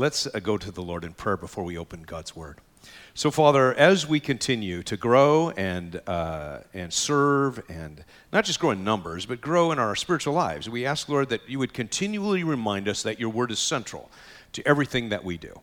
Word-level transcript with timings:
Let's 0.00 0.28
uh, 0.28 0.38
go 0.38 0.56
to 0.56 0.70
the 0.70 0.80
Lord 0.80 1.02
in 1.02 1.12
prayer 1.12 1.36
before 1.36 1.64
we 1.64 1.76
open 1.76 2.02
God's 2.02 2.36
Word. 2.36 2.58
So, 3.14 3.32
Father, 3.32 3.74
as 3.74 4.06
we 4.06 4.20
continue 4.20 4.84
to 4.84 4.96
grow 4.96 5.50
and, 5.50 6.00
uh, 6.06 6.58
and 6.72 6.92
serve, 6.92 7.60
and 7.68 8.04
not 8.32 8.44
just 8.44 8.60
grow 8.60 8.70
in 8.70 8.84
numbers, 8.84 9.26
but 9.26 9.40
grow 9.40 9.72
in 9.72 9.80
our 9.80 9.96
spiritual 9.96 10.34
lives, 10.34 10.70
we 10.70 10.86
ask, 10.86 11.08
Lord, 11.08 11.30
that 11.30 11.40
you 11.48 11.58
would 11.58 11.74
continually 11.74 12.44
remind 12.44 12.86
us 12.86 13.02
that 13.02 13.18
your 13.18 13.30
Word 13.30 13.50
is 13.50 13.58
central 13.58 14.08
to 14.52 14.66
everything 14.68 15.08
that 15.08 15.24
we 15.24 15.36
do, 15.36 15.58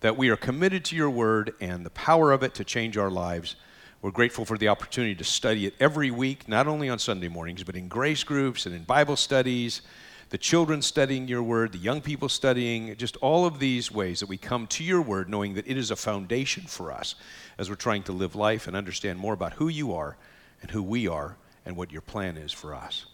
that 0.00 0.16
we 0.16 0.30
are 0.30 0.36
committed 0.36 0.82
to 0.86 0.96
your 0.96 1.10
Word 1.10 1.52
and 1.60 1.84
the 1.84 1.90
power 1.90 2.32
of 2.32 2.42
it 2.42 2.54
to 2.54 2.64
change 2.64 2.96
our 2.96 3.10
lives. 3.10 3.56
We're 4.00 4.12
grateful 4.12 4.46
for 4.46 4.56
the 4.56 4.68
opportunity 4.68 5.14
to 5.16 5.24
study 5.24 5.66
it 5.66 5.74
every 5.78 6.10
week, 6.10 6.48
not 6.48 6.66
only 6.66 6.88
on 6.88 6.98
Sunday 6.98 7.28
mornings, 7.28 7.64
but 7.64 7.76
in 7.76 7.88
grace 7.88 8.24
groups 8.24 8.64
and 8.64 8.74
in 8.74 8.84
Bible 8.84 9.16
studies 9.16 9.82
the 10.32 10.38
children 10.38 10.80
studying 10.80 11.28
your 11.28 11.42
word, 11.42 11.72
the 11.72 11.78
young 11.78 12.00
people 12.00 12.26
studying, 12.26 12.96
just 12.96 13.18
all 13.18 13.44
of 13.44 13.58
these 13.58 13.92
ways 13.92 14.20
that 14.20 14.30
we 14.30 14.38
come 14.38 14.66
to 14.66 14.82
your 14.82 15.02
word 15.02 15.28
knowing 15.28 15.52
that 15.52 15.68
it 15.68 15.76
is 15.76 15.90
a 15.90 15.96
foundation 15.96 16.62
for 16.62 16.90
us 16.90 17.16
as 17.58 17.68
we're 17.68 17.76
trying 17.76 18.02
to 18.02 18.12
live 18.12 18.34
life 18.34 18.66
and 18.66 18.74
understand 18.74 19.18
more 19.18 19.34
about 19.34 19.52
who 19.52 19.68
you 19.68 19.92
are 19.92 20.16
and 20.62 20.70
who 20.70 20.82
we 20.82 21.06
are 21.06 21.36
and 21.66 21.76
what 21.76 21.92
your 21.92 22.00
plan 22.00 22.38
is 22.38 22.50
for 22.50 22.74
us. 22.74 23.04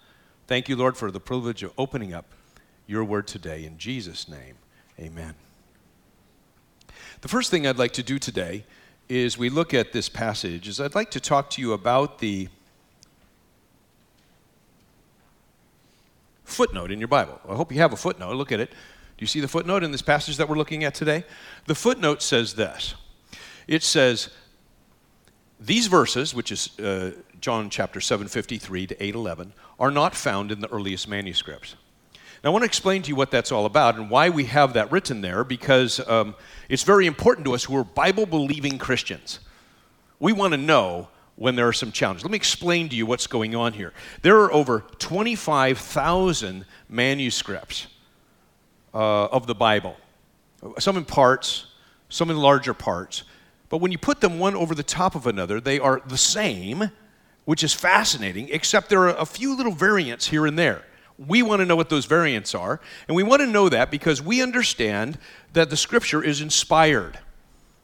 Thank 0.46 0.68
you, 0.68 0.76
Lord, 0.76 0.96
for 0.96 1.10
the 1.10 1.18
privilege 1.18 1.64
of 1.64 1.72
opening 1.76 2.14
up 2.14 2.26
your 2.86 3.02
word 3.02 3.26
today. 3.26 3.64
In 3.64 3.78
Jesus' 3.78 4.28
name, 4.28 4.54
amen. 4.96 5.34
The 7.22 7.28
first 7.28 7.50
thing 7.50 7.66
I'd 7.66 7.78
like 7.78 7.94
to 7.94 8.04
do 8.04 8.20
today 8.20 8.64
is 9.08 9.36
we 9.36 9.50
look 9.50 9.74
at 9.74 9.92
this 9.92 10.08
passage 10.08 10.68
is 10.68 10.80
I'd 10.80 10.94
like 10.94 11.10
to 11.10 11.20
talk 11.20 11.50
to 11.50 11.60
you 11.60 11.72
about 11.72 12.20
the 12.20 12.48
footnote 16.48 16.90
in 16.90 16.98
your 16.98 17.08
Bible. 17.08 17.40
I 17.48 17.54
hope 17.54 17.72
you 17.72 17.78
have 17.78 17.92
a 17.92 17.96
footnote. 17.96 18.34
Look 18.34 18.52
at 18.52 18.60
it. 18.60 18.70
Do 18.70 19.22
you 19.22 19.26
see 19.26 19.40
the 19.40 19.48
footnote 19.48 19.82
in 19.82 19.92
this 19.92 20.02
passage 20.02 20.36
that 20.36 20.48
we're 20.48 20.56
looking 20.56 20.84
at 20.84 20.94
today? 20.94 21.24
The 21.66 21.74
footnote 21.74 22.22
says 22.22 22.54
this 22.54 22.94
it 23.66 23.82
says, 23.82 24.30
these 25.60 25.88
verses, 25.88 26.34
which 26.34 26.52
is 26.52 26.78
uh, 26.78 27.12
John 27.40 27.68
chapter 27.68 28.00
753 28.00 28.86
to 28.86 29.02
811, 29.02 29.52
are 29.78 29.90
not 29.90 30.14
found 30.14 30.52
in 30.52 30.60
the 30.60 30.68
earliest 30.68 31.08
manuscripts. 31.08 31.74
Now, 32.42 32.50
I 32.50 32.52
want 32.52 32.62
to 32.62 32.66
explain 32.66 33.02
to 33.02 33.08
you 33.08 33.16
what 33.16 33.32
that's 33.32 33.50
all 33.50 33.66
about 33.66 33.96
and 33.96 34.08
why 34.08 34.30
we 34.30 34.44
have 34.44 34.74
that 34.74 34.92
written 34.92 35.20
there 35.20 35.42
because 35.42 36.00
um, 36.08 36.36
it's 36.68 36.84
very 36.84 37.06
important 37.06 37.44
to 37.46 37.54
us 37.54 37.64
who 37.64 37.76
are 37.76 37.84
Bible 37.84 38.26
believing 38.26 38.78
Christians. 38.78 39.40
We 40.20 40.32
want 40.32 40.52
to 40.52 40.56
know 40.56 41.08
when 41.38 41.54
there 41.54 41.68
are 41.68 41.72
some 41.72 41.92
challenges. 41.92 42.24
Let 42.24 42.32
me 42.32 42.36
explain 42.36 42.88
to 42.88 42.96
you 42.96 43.06
what's 43.06 43.28
going 43.28 43.54
on 43.54 43.72
here. 43.72 43.92
There 44.22 44.40
are 44.40 44.52
over 44.52 44.80
25,000 44.98 46.66
manuscripts 46.88 47.86
uh, 48.92 49.26
of 49.26 49.46
the 49.46 49.54
Bible, 49.54 49.96
some 50.80 50.96
in 50.96 51.04
parts, 51.04 51.66
some 52.08 52.30
in 52.30 52.36
larger 52.36 52.74
parts. 52.74 53.22
But 53.68 53.78
when 53.78 53.92
you 53.92 53.98
put 53.98 54.20
them 54.20 54.40
one 54.40 54.56
over 54.56 54.74
the 54.74 54.82
top 54.82 55.14
of 55.14 55.28
another, 55.28 55.60
they 55.60 55.78
are 55.78 56.02
the 56.04 56.16
same, 56.16 56.90
which 57.44 57.62
is 57.62 57.72
fascinating, 57.72 58.48
except 58.50 58.88
there 58.88 59.02
are 59.02 59.16
a 59.16 59.26
few 59.26 59.56
little 59.56 59.72
variants 59.72 60.26
here 60.26 60.44
and 60.44 60.58
there. 60.58 60.82
We 61.24 61.42
want 61.42 61.60
to 61.60 61.66
know 61.66 61.76
what 61.76 61.88
those 61.88 62.06
variants 62.06 62.52
are, 62.52 62.80
and 63.06 63.16
we 63.16 63.22
want 63.22 63.42
to 63.42 63.46
know 63.46 63.68
that 63.68 63.92
because 63.92 64.20
we 64.20 64.42
understand 64.42 65.18
that 65.52 65.70
the 65.70 65.76
scripture 65.76 66.22
is 66.22 66.40
inspired. 66.40 67.18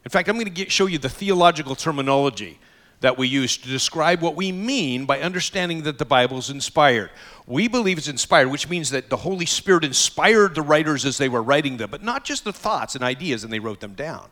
In 0.04 0.10
fact, 0.10 0.28
I'm 0.28 0.34
going 0.34 0.46
to 0.46 0.50
get, 0.50 0.72
show 0.72 0.86
you 0.86 0.98
the 0.98 1.08
theological 1.08 1.76
terminology 1.76 2.58
that 3.00 3.18
we 3.18 3.28
use 3.28 3.56
to 3.56 3.68
describe 3.68 4.20
what 4.20 4.36
we 4.36 4.52
mean 4.52 5.04
by 5.04 5.20
understanding 5.20 5.82
that 5.82 5.98
the 5.98 6.04
Bible 6.04 6.38
is 6.38 6.50
inspired. 6.50 7.10
We 7.46 7.68
believe 7.68 7.98
it's 7.98 8.08
inspired, 8.08 8.48
which 8.48 8.68
means 8.68 8.90
that 8.90 9.10
the 9.10 9.16
Holy 9.16 9.46
Spirit 9.46 9.84
inspired 9.84 10.54
the 10.54 10.62
writers 10.62 11.04
as 11.04 11.18
they 11.18 11.28
were 11.28 11.42
writing 11.42 11.76
them, 11.76 11.90
but 11.90 12.02
not 12.02 12.24
just 12.24 12.44
the 12.44 12.52
thoughts 12.52 12.94
and 12.94 13.04
ideas 13.04 13.44
and 13.44 13.52
they 13.52 13.58
wrote 13.58 13.80
them 13.80 13.94
down. 13.94 14.28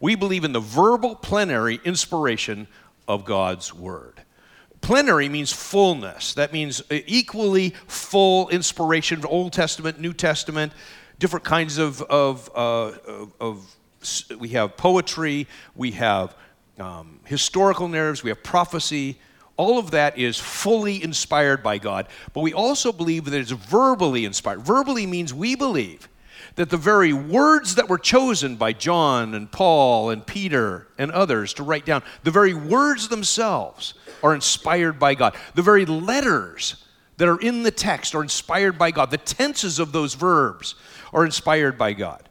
We 0.00 0.14
believe 0.14 0.44
in 0.44 0.52
the 0.52 0.60
verbal 0.60 1.16
plenary 1.16 1.80
inspiration 1.84 2.68
of 3.06 3.24
God's 3.24 3.72
Word. 3.72 4.22
Plenary 4.80 5.28
means 5.28 5.52
fullness. 5.52 6.34
That 6.34 6.52
means 6.52 6.82
equally 6.90 7.70
full 7.86 8.48
inspiration, 8.50 9.24
Old 9.24 9.52
Testament, 9.52 9.98
New 9.98 10.12
Testament, 10.12 10.72
different 11.18 11.44
kinds 11.44 11.78
of, 11.78 12.02
of, 12.02 12.48
uh, 12.54 12.92
of, 13.06 13.32
of 13.40 13.76
we 14.38 14.50
have 14.50 14.76
poetry, 14.76 15.48
we 15.74 15.92
have 15.92 16.36
um, 16.78 17.20
historical 17.24 17.88
narratives, 17.88 18.22
we 18.22 18.30
have 18.30 18.42
prophecy. 18.42 19.18
All 19.56 19.78
of 19.78 19.90
that 19.90 20.18
is 20.18 20.38
fully 20.38 21.02
inspired 21.02 21.62
by 21.62 21.78
God. 21.78 22.06
But 22.32 22.40
we 22.40 22.52
also 22.52 22.92
believe 22.92 23.24
that 23.24 23.34
it's 23.34 23.50
verbally 23.50 24.24
inspired. 24.24 24.60
Verbally 24.60 25.06
means 25.06 25.34
we 25.34 25.56
believe 25.56 26.08
that 26.54 26.70
the 26.70 26.76
very 26.76 27.12
words 27.12 27.76
that 27.76 27.88
were 27.88 27.98
chosen 27.98 28.56
by 28.56 28.72
John 28.72 29.34
and 29.34 29.50
Paul 29.50 30.10
and 30.10 30.26
Peter 30.26 30.88
and 30.98 31.10
others 31.10 31.54
to 31.54 31.62
write 31.62 31.86
down, 31.86 32.02
the 32.24 32.30
very 32.30 32.54
words 32.54 33.08
themselves 33.08 33.94
are 34.22 34.34
inspired 34.34 34.98
by 34.98 35.14
God. 35.14 35.36
The 35.54 35.62
very 35.62 35.86
letters 35.86 36.84
that 37.16 37.28
are 37.28 37.40
in 37.40 37.62
the 37.62 37.70
text 37.70 38.14
are 38.14 38.22
inspired 38.22 38.78
by 38.78 38.90
God. 38.90 39.10
The 39.10 39.18
tenses 39.18 39.78
of 39.78 39.92
those 39.92 40.14
verbs 40.14 40.74
are 41.12 41.24
inspired 41.24 41.78
by 41.78 41.92
God. 41.92 42.27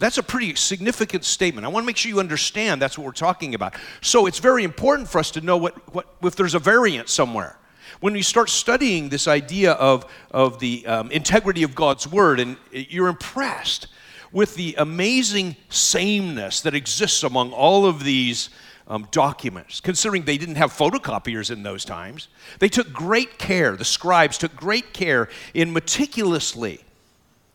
That's 0.00 0.16
a 0.16 0.22
pretty 0.22 0.54
significant 0.54 1.26
statement. 1.26 1.66
I 1.66 1.68
want 1.68 1.84
to 1.84 1.86
make 1.86 1.98
sure 1.98 2.08
you 2.08 2.20
understand 2.20 2.80
that's 2.80 2.96
what 2.96 3.04
we're 3.04 3.12
talking 3.12 3.54
about. 3.54 3.74
So 4.00 4.24
it's 4.24 4.38
very 4.38 4.64
important 4.64 5.08
for 5.08 5.18
us 5.18 5.30
to 5.32 5.42
know 5.42 5.58
what, 5.58 5.94
what 5.94 6.06
if 6.22 6.36
there's 6.36 6.54
a 6.54 6.58
variant 6.58 7.10
somewhere. 7.10 7.58
When 8.00 8.14
we 8.14 8.22
start 8.22 8.48
studying 8.48 9.10
this 9.10 9.28
idea 9.28 9.72
of, 9.72 10.10
of 10.30 10.58
the 10.58 10.86
um, 10.86 11.10
integrity 11.10 11.64
of 11.64 11.74
God's 11.74 12.08
Word, 12.08 12.40
and 12.40 12.56
you're 12.72 13.08
impressed 13.08 13.88
with 14.32 14.54
the 14.54 14.74
amazing 14.78 15.54
sameness 15.68 16.62
that 16.62 16.74
exists 16.74 17.22
among 17.22 17.52
all 17.52 17.84
of 17.84 18.02
these 18.02 18.48
um, 18.88 19.06
documents, 19.10 19.80
considering 19.80 20.22
they 20.22 20.38
didn't 20.38 20.54
have 20.54 20.72
photocopiers 20.72 21.50
in 21.50 21.62
those 21.62 21.84
times. 21.84 22.28
They 22.58 22.70
took 22.70 22.90
great 22.90 23.38
care, 23.38 23.76
the 23.76 23.84
scribes 23.84 24.38
took 24.38 24.56
great 24.56 24.94
care 24.94 25.28
in 25.52 25.74
meticulously 25.74 26.80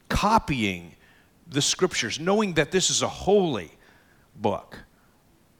copying 0.10 0.95
the 1.48 1.62
scriptures, 1.62 2.20
knowing 2.20 2.54
that 2.54 2.72
this 2.72 2.90
is 2.90 3.02
a 3.02 3.08
holy 3.08 3.72
book. 4.36 4.80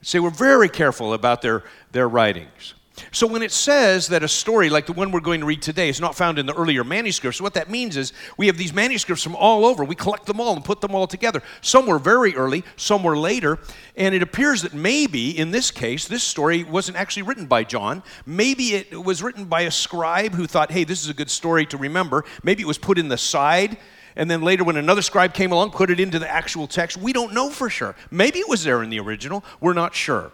So 0.02 0.22
we're 0.22 0.30
very 0.30 0.68
careful 0.68 1.14
about 1.14 1.42
their, 1.42 1.64
their 1.92 2.08
writings. 2.08 2.74
So 3.12 3.26
when 3.26 3.42
it 3.42 3.52
says 3.52 4.08
that 4.08 4.22
a 4.22 4.28
story 4.28 4.70
like 4.70 4.86
the 4.86 4.92
one 4.92 5.10
we're 5.10 5.20
going 5.20 5.40
to 5.40 5.46
read 5.46 5.60
today 5.60 5.88
is 5.88 6.00
not 6.00 6.14
found 6.14 6.38
in 6.38 6.46
the 6.46 6.54
earlier 6.54 6.82
manuscripts, 6.82 7.40
what 7.40 7.54
that 7.54 7.68
means 7.68 7.96
is 7.96 8.12
we 8.38 8.46
have 8.46 8.56
these 8.56 8.72
manuscripts 8.72 9.22
from 9.22 9.36
all 9.36 9.66
over. 9.66 9.84
We 9.84 9.94
collect 9.94 10.24
them 10.26 10.40
all 10.40 10.54
and 10.54 10.64
put 10.64 10.80
them 10.80 10.94
all 10.94 11.06
together. 11.06 11.42
Some 11.60 11.86
were 11.86 11.98
very 11.98 12.34
early, 12.34 12.64
some 12.76 13.02
were 13.02 13.16
later, 13.16 13.58
and 13.96 14.14
it 14.14 14.22
appears 14.22 14.62
that 14.62 14.72
maybe 14.72 15.36
in 15.36 15.50
this 15.50 15.70
case 15.70 16.08
this 16.08 16.22
story 16.22 16.64
wasn't 16.64 16.96
actually 16.96 17.24
written 17.24 17.46
by 17.46 17.64
John. 17.64 18.02
Maybe 18.24 18.74
it 18.74 19.04
was 19.04 19.22
written 19.22 19.44
by 19.44 19.62
a 19.62 19.70
scribe 19.70 20.32
who 20.32 20.46
thought, 20.46 20.70
"Hey, 20.70 20.84
this 20.84 21.02
is 21.02 21.10
a 21.10 21.14
good 21.14 21.30
story 21.30 21.66
to 21.66 21.76
remember." 21.76 22.24
Maybe 22.42 22.62
it 22.62 22.66
was 22.66 22.78
put 22.78 22.98
in 22.98 23.08
the 23.08 23.18
side 23.18 23.76
and 24.16 24.30
then 24.30 24.42
later 24.42 24.64
when 24.64 24.76
another 24.76 25.02
scribe 25.02 25.34
came 25.34 25.52
along, 25.52 25.70
put 25.70 25.90
it 25.90 26.00
into 26.00 26.18
the 26.18 26.30
actual 26.30 26.66
text. 26.66 26.96
We 26.96 27.12
don't 27.12 27.34
know 27.34 27.50
for 27.50 27.68
sure. 27.68 27.94
Maybe 28.10 28.38
it 28.38 28.48
was 28.48 28.64
there 28.64 28.82
in 28.82 28.90
the 28.90 28.98
original. 28.98 29.44
We're 29.60 29.74
not 29.74 29.94
sure. 29.94 30.32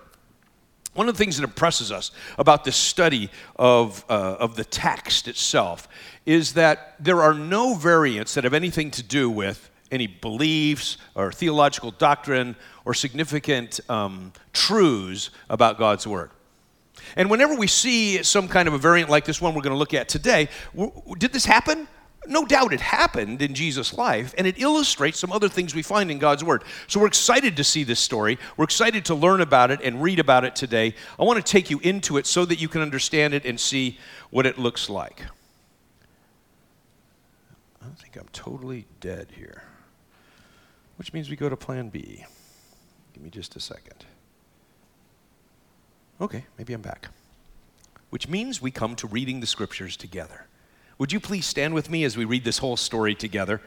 One 0.95 1.09
of 1.09 1.15
the 1.15 1.19
things 1.19 1.39
that 1.39 1.45
impresses 1.45 1.91
us 1.91 2.11
about 2.39 2.65
the 2.65 2.73
study 2.73 3.31
of, 3.57 4.05
uh, 4.09 4.37
of 4.39 4.57
the 4.57 4.65
text 4.65 5.27
itself 5.27 5.89
is 6.27 6.53
that 6.53 6.97
there 7.01 7.23
are 7.23 7.35
no 7.35 7.75
variants 7.75 8.35
that 8.35 8.45
have 8.45 8.55
anything 8.55 8.91
to 8.93 9.03
do 9.03 9.31
with 9.31 9.71
any 9.91 10.07
beliefs 10.07 10.99
or 11.15 11.33
theological 11.33 11.91
doctrine 11.93 12.57
or 12.85 12.95
significant 12.95 13.81
um, 13.89 14.33
truths 14.53 15.31
about 15.49 15.79
God's 15.79 16.07
Word. 16.07 16.31
And 17.17 17.31
whenever 17.31 17.55
we 17.55 17.67
see 17.67 18.23
some 18.23 18.47
kind 18.47 18.69
of 18.69 18.75
a 18.75 18.79
variant 18.79 19.11
like 19.11 19.25
this 19.25 19.41
one 19.41 19.55
we're 19.55 19.63
going 19.63 19.75
to 19.75 19.79
look 19.79 19.95
at 19.95 20.09
today, 20.09 20.49
did 21.19 21.33
this 21.33 21.45
happen? 21.45 21.89
No 22.29 22.45
doubt 22.45 22.73
it 22.73 22.81
happened 22.81 23.43
in 23.43 23.55
Jesus' 23.55 23.93
life, 23.93 24.35
and 24.39 24.47
it 24.47 24.61
illustrates 24.61 25.19
some 25.19 25.33
other 25.33 25.49
things 25.49 25.75
we 25.75 25.83
find 25.83 26.11
in 26.11 26.19
God's 26.19 26.45
Word. 26.45 26.63
So 26.87 27.01
we're 27.01 27.09
excited 27.09 27.57
to 27.57 27.65
see 27.65 27.83
this 27.85 27.99
story. 27.99 28.39
We're 28.57 28.65
excited 28.65 29.05
to 29.07 29.15
learn 29.15 29.41
about 29.41 29.71
it 29.71 29.81
and 29.83 30.03
read 30.03 30.19
about 30.21 30.45
it 30.45 30.55
today. 30.55 30.95
I 31.19 31.25
want 31.25 31.45
to 31.45 31.53
take 31.53 31.71
you 31.71 31.81
into 31.81 32.19
it 32.19 32.27
so 32.27 32.45
that 32.45 32.61
you 32.61 32.69
can 32.69 32.81
understand 32.81 33.35
it 33.35 33.45
and 33.45 33.59
see 33.59 33.99
what 34.31 34.47
it 34.47 34.59
looks 34.59 34.89
like. 34.89 35.23
I 37.83 37.89
think 38.01 38.17
I'm 38.17 38.29
totally 38.33 38.87
dead 39.01 39.29
here. 39.37 39.65
which 41.03 41.13
means 41.13 41.29
we 41.29 41.35
go 41.35 41.49
to 41.49 41.57
plan 41.57 41.89
B. 41.89 42.25
Give 43.13 43.25
me 43.25 43.29
just 43.29 43.57
a 43.57 43.61
second. 43.61 44.05
Okay, 46.21 46.45
maybe 46.57 46.73
I'm 46.73 46.81
back. 46.81 47.09
Which 48.11 48.29
means 48.29 48.63
we 48.63 48.71
come 48.71 48.95
to 48.95 49.09
reading 49.09 49.41
the 49.41 49.49
scriptures 49.49 49.97
together. 49.97 50.47
Would 50.99 51.13
you 51.13 51.21
please 51.21 51.47
stand 51.47 51.75
with 51.75 51.91
me 51.91 52.05
as 52.05 52.17
we 52.17 52.25
read 52.25 52.45
this 52.45 52.59
whole 52.59 52.77
story 52.77 53.15
together? 53.15 53.61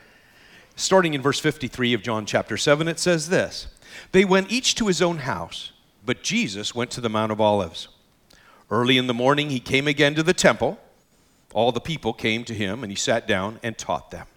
Starting 0.75 1.13
in 1.13 1.21
verse 1.21 1.39
53 1.39 1.93
of 1.93 2.03
John 2.03 2.25
chapter 2.25 2.57
7, 2.57 2.87
it 2.87 2.99
says 2.99 3.29
this 3.29 3.67
They 4.11 4.25
went 4.25 4.51
each 4.51 4.75
to 4.75 4.87
his 4.87 5.01
own 5.01 5.19
house, 5.19 5.71
but 6.05 6.23
Jesus 6.23 6.75
went 6.75 6.91
to 6.91 7.01
the 7.01 7.09
Mount 7.09 7.31
of 7.31 7.41
Olives. 7.41 7.87
Early 8.69 8.97
in 8.97 9.07
the 9.07 9.13
morning, 9.13 9.49
he 9.49 9.59
came 9.59 9.87
again 9.87 10.15
to 10.15 10.23
the 10.23 10.33
temple. 10.33 10.79
All 11.53 11.71
the 11.71 11.79
people 11.79 12.13
came 12.13 12.43
to 12.45 12.53
him, 12.53 12.83
and 12.83 12.91
he 12.91 12.97
sat 12.97 13.27
down 13.27 13.59
and 13.63 13.77
taught 13.77 14.11
them. 14.11 14.27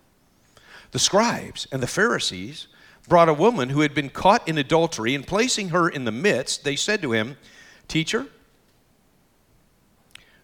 The 0.93 0.99
scribes 0.99 1.67
and 1.73 1.83
the 1.83 1.87
Pharisees 1.87 2.69
brought 3.09 3.29
a 3.29 3.35
woman 3.35 3.71
who 3.71 3.81
had 3.81 3.95
been 3.95 4.11
caught 4.11 4.47
in 4.47 4.59
adultery, 4.59 5.15
and 5.15 5.27
placing 5.27 5.71
her 5.71 5.89
in 5.89 6.05
the 6.05 6.13
midst, 6.13 6.63
they 6.63 6.77
said 6.77 7.03
to 7.03 7.13
him, 7.13 7.37
Teacher, 7.89 8.27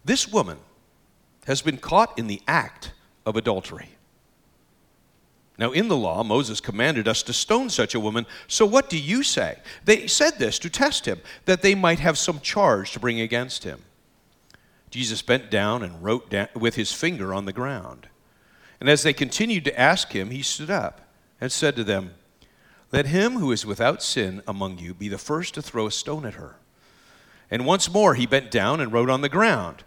this 0.05 0.27
woman 0.27 0.59
has 1.47 1.63
been 1.63 1.79
caught 1.79 2.19
in 2.19 2.27
the 2.27 2.43
act 2.47 2.93
of 3.27 3.37
adultery. 3.37 3.91
Now, 5.57 5.71
in 5.71 5.87
the 5.87 5.97
law, 5.97 6.25
Moses 6.25 6.61
commanded 6.61 7.07
us 7.07 7.23
to 7.25 7.33
stone 7.33 7.71
such 7.71 7.95
a 7.95 8.01
woman. 8.01 8.27
So, 8.49 8.67
what 8.67 8.91
do 8.91 8.99
you 8.99 9.23
say? 9.23 9.59
They 9.85 10.09
said 10.09 10.39
this 10.39 10.59
to 10.61 10.71
test 10.71 11.07
him, 11.07 11.21
that 11.45 11.63
they 11.63 11.77
might 11.77 12.01
have 12.01 12.19
some 12.19 12.41
charge 12.41 12.91
to 12.93 13.01
bring 13.01 13.21
against 13.21 13.63
him. 13.63 13.83
Jesus 14.91 15.23
bent 15.23 15.51
down 15.51 15.83
and 15.83 16.03
wrote 16.03 16.29
down 16.29 16.49
with 16.55 16.75
his 16.75 16.93
finger 16.93 17.33
on 17.33 17.45
the 17.45 17.53
ground. 17.53 18.09
And 18.81 18.89
as 18.89 19.03
they 19.03 19.13
continued 19.13 19.65
to 19.65 19.81
ask 19.81 20.13
him, 20.13 20.31
he 20.31 20.43
stood 20.43 20.71
up 20.71 21.01
and 21.41 21.53
said 21.53 21.77
to 21.77 21.85
them, 21.85 22.15
Let 22.91 23.07
him 23.07 23.35
who 23.35 23.53
is 23.53 23.65
without 23.65 24.03
sin 24.03 24.43
among 24.47 24.79
you 24.79 24.93
be 24.93 25.09
the 25.09 25.19
first 25.19 25.55
to 25.55 25.63
throw 25.63 25.87
a 25.87 25.93
stone 25.93 26.27
at 26.27 26.35
her. 26.35 26.57
And 27.49 27.65
once 27.65 27.93
more 27.93 28.15
he 28.15 28.27
bent 28.27 28.51
down 28.51 28.81
and 28.81 28.93
wrote 28.93 29.11
on 29.11 29.21
the 29.21 29.29
ground. 29.29 29.85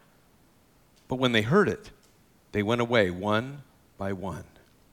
But 1.07 1.15
when 1.15 1.31
they 1.31 1.41
heard 1.41 1.69
it, 1.69 1.91
they 2.51 2.63
went 2.63 2.81
away 2.81 3.09
one 3.09 3.63
by 3.97 4.13
one 4.13 4.45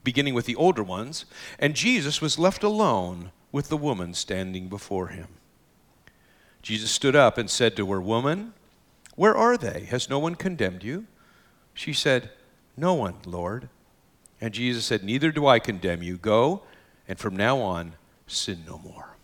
beginning 0.05 0.35
with 0.35 0.45
the 0.45 0.55
older 0.55 0.83
ones, 0.83 1.25
and 1.59 1.75
Jesus 1.75 2.21
was 2.21 2.39
left 2.39 2.63
alone 2.63 3.31
with 3.51 3.67
the 3.67 3.75
woman 3.75 4.13
standing 4.13 4.69
before 4.69 5.07
him. 5.07 5.27
Jesus 6.61 6.91
stood 6.91 7.15
up 7.15 7.37
and 7.37 7.49
said 7.49 7.75
to 7.75 7.91
her, 7.91 7.99
Woman, 7.99 8.53
where 9.15 9.35
are 9.35 9.57
they? 9.57 9.87
Has 9.89 10.09
no 10.09 10.19
one 10.19 10.35
condemned 10.35 10.83
you? 10.83 11.07
She 11.73 11.91
said, 11.91 12.29
No 12.77 12.93
one, 12.93 13.15
Lord. 13.25 13.67
And 14.39 14.53
Jesus 14.53 14.85
said, 14.85 15.03
Neither 15.03 15.31
do 15.31 15.47
I 15.47 15.59
condemn 15.59 16.01
you. 16.01 16.17
Go, 16.17 16.63
and 17.07 17.19
from 17.19 17.35
now 17.35 17.59
on, 17.59 17.95
sin 18.27 18.63
no 18.65 18.77
more. 18.77 19.17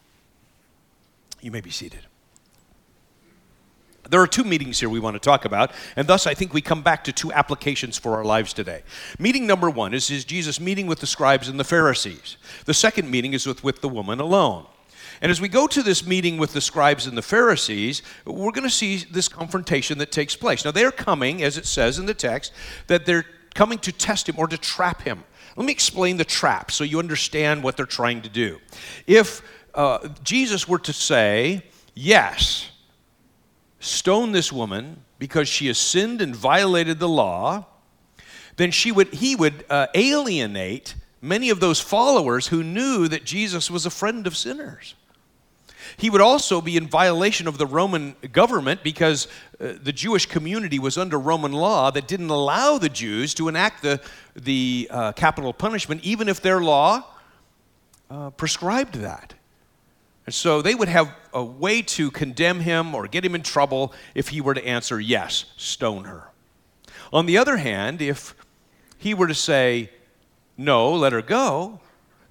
You 1.39 1.51
may 1.51 1.61
be 1.61 1.71
seated. 1.71 2.07
There 4.09 4.21
are 4.21 4.27
two 4.27 4.43
meetings 4.43 4.79
here 4.79 4.89
we 4.89 4.99
want 4.99 5.15
to 5.15 5.19
talk 5.19 5.45
about, 5.45 5.71
and 5.95 6.07
thus 6.07 6.25
I 6.25 6.33
think 6.33 6.53
we 6.53 6.61
come 6.61 6.81
back 6.81 7.03
to 7.03 7.11
two 7.11 7.31
applications 7.31 7.97
for 7.97 8.15
our 8.15 8.25
lives 8.25 8.51
today. 8.51 8.83
Meeting 9.19 9.45
number 9.45 9.69
one 9.69 9.93
is, 9.93 10.09
is 10.09 10.25
Jesus 10.25 10.59
meeting 10.59 10.87
with 10.87 10.99
the 10.99 11.07
scribes 11.07 11.47
and 11.47 11.59
the 11.59 11.63
Pharisees. 11.63 12.37
The 12.65 12.73
second 12.73 13.09
meeting 13.09 13.33
is 13.33 13.45
with, 13.45 13.63
with 13.63 13.81
the 13.81 13.89
woman 13.89 14.19
alone. 14.19 14.65
And 15.21 15.31
as 15.31 15.39
we 15.39 15.47
go 15.47 15.67
to 15.67 15.83
this 15.83 16.05
meeting 16.05 16.37
with 16.37 16.53
the 16.53 16.61
scribes 16.61 17.05
and 17.05 17.15
the 17.15 17.21
Pharisees, 17.21 18.01
we're 18.25 18.51
going 18.51 18.67
to 18.67 18.71
see 18.71 18.97
this 18.97 19.27
confrontation 19.27 19.99
that 19.99 20.11
takes 20.11 20.35
place. 20.35 20.65
Now, 20.65 20.71
they're 20.71 20.91
coming, 20.91 21.43
as 21.43 21.57
it 21.57 21.67
says 21.67 21.99
in 21.99 22.07
the 22.07 22.15
text, 22.15 22.51
that 22.87 23.05
they're 23.05 23.25
coming 23.53 23.77
to 23.79 23.91
test 23.91 24.27
him 24.27 24.35
or 24.39 24.47
to 24.47 24.57
trap 24.57 25.03
him. 25.03 25.23
Let 25.55 25.65
me 25.65 25.71
explain 25.71 26.17
the 26.17 26.25
trap 26.25 26.71
so 26.71 26.83
you 26.83 26.97
understand 26.97 27.61
what 27.61 27.77
they're 27.77 27.85
trying 27.85 28.23
to 28.23 28.29
do. 28.29 28.59
If 29.05 29.43
uh, 29.75 30.07
Jesus 30.23 30.67
were 30.67 30.79
to 30.79 30.93
say, 30.93 31.63
Yes, 31.93 32.70
stone 33.81 34.31
this 34.31 34.51
woman 34.51 35.03
because 35.19 35.49
she 35.49 35.67
has 35.67 35.77
sinned 35.77 36.21
and 36.21 36.35
violated 36.35 36.99
the 36.99 37.09
law, 37.09 37.65
then 38.55 38.71
she 38.71 38.91
would, 38.91 39.13
he 39.13 39.35
would 39.35 39.65
uh, 39.69 39.87
alienate 39.93 40.95
many 41.21 41.49
of 41.49 41.59
those 41.59 41.79
followers 41.79 42.47
who 42.47 42.63
knew 42.63 43.07
that 43.07 43.25
Jesus 43.25 43.69
was 43.69 43.85
a 43.85 43.89
friend 43.89 44.25
of 44.25 44.37
sinners. 44.37 44.95
He 45.97 46.09
would 46.09 46.21
also 46.21 46.61
be 46.61 46.77
in 46.77 46.87
violation 46.87 47.47
of 47.47 47.57
the 47.57 47.65
Roman 47.65 48.15
government 48.31 48.83
because 48.83 49.27
uh, 49.59 49.73
the 49.81 49.91
Jewish 49.91 50.25
community 50.25 50.79
was 50.79 50.97
under 50.97 51.19
Roman 51.19 51.51
law 51.51 51.91
that 51.91 52.07
didn't 52.07 52.29
allow 52.29 52.77
the 52.77 52.89
Jews 52.89 53.33
to 53.35 53.47
enact 53.47 53.81
the, 53.81 53.99
the 54.35 54.87
uh, 54.89 55.11
capital 55.11 55.53
punishment, 55.53 56.03
even 56.03 56.29
if 56.29 56.41
their 56.41 56.61
law 56.61 57.03
uh, 58.09 58.29
prescribed 58.31 58.95
that. 58.95 59.33
And 60.25 60.35
so 60.35 60.61
they 60.61 60.75
would 60.75 60.87
have 60.87 61.13
a 61.33 61.43
way 61.43 61.81
to 61.81 62.11
condemn 62.11 62.59
him 62.59 62.93
or 62.93 63.07
get 63.07 63.25
him 63.25 63.35
in 63.35 63.41
trouble 63.41 63.93
if 64.13 64.29
he 64.29 64.41
were 64.41 64.53
to 64.53 64.65
answer, 64.65 64.99
Yes, 64.99 65.45
stone 65.57 66.05
her. 66.05 66.29
On 67.11 67.25
the 67.25 67.37
other 67.37 67.57
hand, 67.57 68.01
if 68.01 68.35
he 68.97 69.13
were 69.13 69.27
to 69.27 69.33
say, 69.33 69.89
No, 70.57 70.93
let 70.93 71.13
her 71.13 71.21
go, 71.21 71.79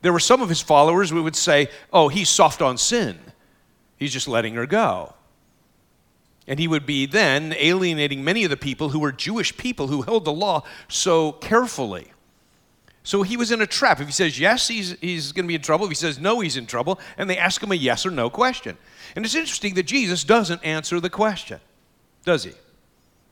there 0.03 0.13
were 0.13 0.21
some 0.21 0.41
of 0.41 0.49
his 0.49 0.61
followers 0.61 1.11
who 1.11 1.23
would 1.23 1.37
say, 1.37 1.69
Oh, 1.93 2.09
he's 2.09 2.29
soft 2.29 2.63
on 2.63 2.79
sin. 2.79 3.19
He's 3.97 4.13
just 4.13 4.29
letting 4.29 4.55
her 4.55 4.67
go. 4.67 5.15
And 6.47 6.59
he 6.59 6.67
would 6.67 6.87
be 6.87 7.07
then 7.07 7.55
alienating 7.59 8.25
many 8.25 8.45
of 8.45 8.51
the 8.51 8.57
people 8.57 8.89
who 8.89 8.99
were 8.99 9.13
Jewish 9.13 9.57
people 9.57 9.89
who 9.89 10.03
held 10.03 10.25
the 10.25 10.33
law 10.33 10.63
so 10.89 11.33
carefully. 11.33 12.13
So 13.11 13.25
he 13.25 13.37
was 13.37 13.51
in 13.51 13.61
a 13.61 13.67
trap. 13.67 14.01
If 14.01 14.07
he 14.07 14.13
says 14.13 14.39
yes, 14.39 14.69
he's, 14.69 14.93
he's 15.01 15.33
going 15.33 15.45
to 15.45 15.49
be 15.49 15.57
in 15.57 15.63
trouble. 15.63 15.85
If 15.85 15.91
he 15.91 15.97
says 15.97 16.21
no, 16.21 16.39
he's 16.39 16.57
in 16.57 16.67
trouble. 16.67 17.01
And 17.19 17.29
they 17.29 17.37
ask 17.37 17.61
him 17.61 17.73
a 17.73 17.75
yes 17.75 18.07
or 18.07 18.13
no 18.13 18.31
question. 18.31 18.79
And 19.17 19.25
it's 19.25 19.35
interesting 19.35 19.75
that 19.75 19.83
Jesus 19.83 20.23
doesn't 20.23 20.65
answer 20.65 21.01
the 21.01 21.11
question, 21.11 21.59
does 22.25 22.45
he? 22.45 22.53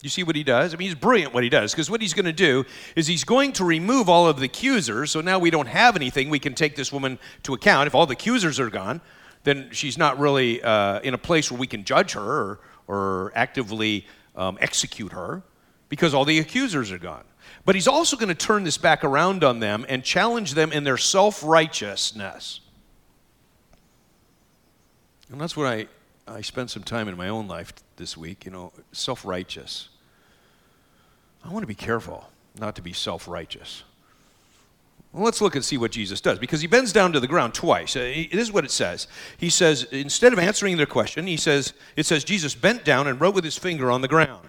You 0.03 0.09
see 0.09 0.25
what 0.25 0.35
he 0.35 0.43
does? 0.43 0.75
I 0.75 0.79
mean, 0.79 0.89
he's 0.89 0.97
brilliant 0.97 1.33
what 1.33 1.45
he 1.45 1.49
does 1.49 1.71
because 1.71 1.89
what 1.89 2.03
he's 2.03 2.13
going 2.13 2.25
to 2.25 2.33
do 2.33 2.65
is 2.97 3.07
he's 3.07 3.23
going 3.23 3.53
to 3.53 3.65
remove 3.65 4.09
all 4.09 4.27
of 4.27 4.41
the 4.41 4.47
accusers. 4.47 5.13
So 5.13 5.21
now 5.21 5.39
we 5.39 5.49
don't 5.49 5.69
have 5.69 5.95
anything 5.95 6.29
we 6.29 6.41
can 6.41 6.57
take 6.57 6.75
this 6.75 6.93
woman 6.93 7.17
to 7.45 7.55
account. 7.55 7.87
If 7.87 7.95
all 7.95 8.05
the 8.05 8.15
accusers 8.15 8.59
are 8.59 8.71
gone, 8.71 9.01
then 9.45 9.69
she's 9.71 9.97
not 9.97 10.19
really 10.19 10.61
uh, 10.61 10.99
in 11.03 11.15
a 11.15 11.19
place 11.19 11.53
where 11.53 11.61
we 11.61 11.69
can 11.69 11.85
judge 11.85 12.15
her 12.15 12.21
or, 12.21 12.61
or 12.89 13.33
actively 13.37 14.09
um, 14.35 14.59
execute 14.61 15.13
her 15.13 15.45
because 15.89 16.15
all 16.15 16.25
the 16.25 16.41
accusers 16.41 16.91
are 16.91 16.99
gone. 16.99 17.23
But 17.65 17.75
he's 17.75 17.89
also 17.89 18.17
going 18.17 18.29
to 18.29 18.35
turn 18.35 18.65
this 18.65 18.79
back 18.79 19.05
around 19.05 19.45
on 19.45 19.61
them 19.61 19.85
and 19.89 20.03
challenge 20.03 20.55
them 20.55 20.73
in 20.73 20.85
their 20.85 20.97
self 20.97 21.43
righteousness. 21.45 22.61
And 25.31 25.41
that's 25.41 25.57
what 25.57 25.67
I, 25.67 25.87
I 26.27 26.41
spent 26.41 26.71
some 26.71 26.83
time 26.83 27.09
in 27.09 27.17
my 27.17 27.29
own 27.29 27.49
life 27.49 27.73
this 27.97 28.17
week, 28.17 28.45
you 28.45 28.51
know, 28.51 28.73
self 28.93 29.25
righteous. 29.25 29.89
I 31.45 31.51
want 31.51 31.63
to 31.63 31.69
be 31.69 31.75
careful 31.75 32.29
not 32.59 32.75
to 32.77 32.83
be 32.83 32.93
self 32.93 33.29
righteous. 33.29 33.85
Well, 35.13 35.25
let's 35.25 35.41
look 35.41 35.55
and 35.55 35.65
see 35.65 35.79
what 35.79 35.91
Jesus 35.91 36.21
does 36.21 36.39
because 36.39 36.61
he 36.61 36.67
bends 36.67 36.93
down 36.93 37.13
to 37.13 37.21
the 37.21 37.27
ground 37.27 37.55
twice. 37.55 37.97
Uh, 37.97 38.01
this 38.01 38.43
is 38.43 38.53
what 38.53 38.65
it 38.65 38.71
says. 38.71 39.09
He 39.39 39.49
says, 39.49 39.85
instead 39.85 40.35
of 40.35 40.39
answering 40.39 40.77
their 40.77 40.87
question, 40.87 41.27
he 41.27 41.39
says, 41.39 41.73
it 41.97 42.05
says, 42.05 42.25
Jesus 42.25 42.55
bent 42.55 42.85
down 42.85 43.07
and 43.07 43.19
wrote 43.21 43.35
with 43.35 43.45
his 43.45 43.57
finger 43.57 43.91
on 43.91 44.03
the 44.03 44.09
ground. 44.09 44.49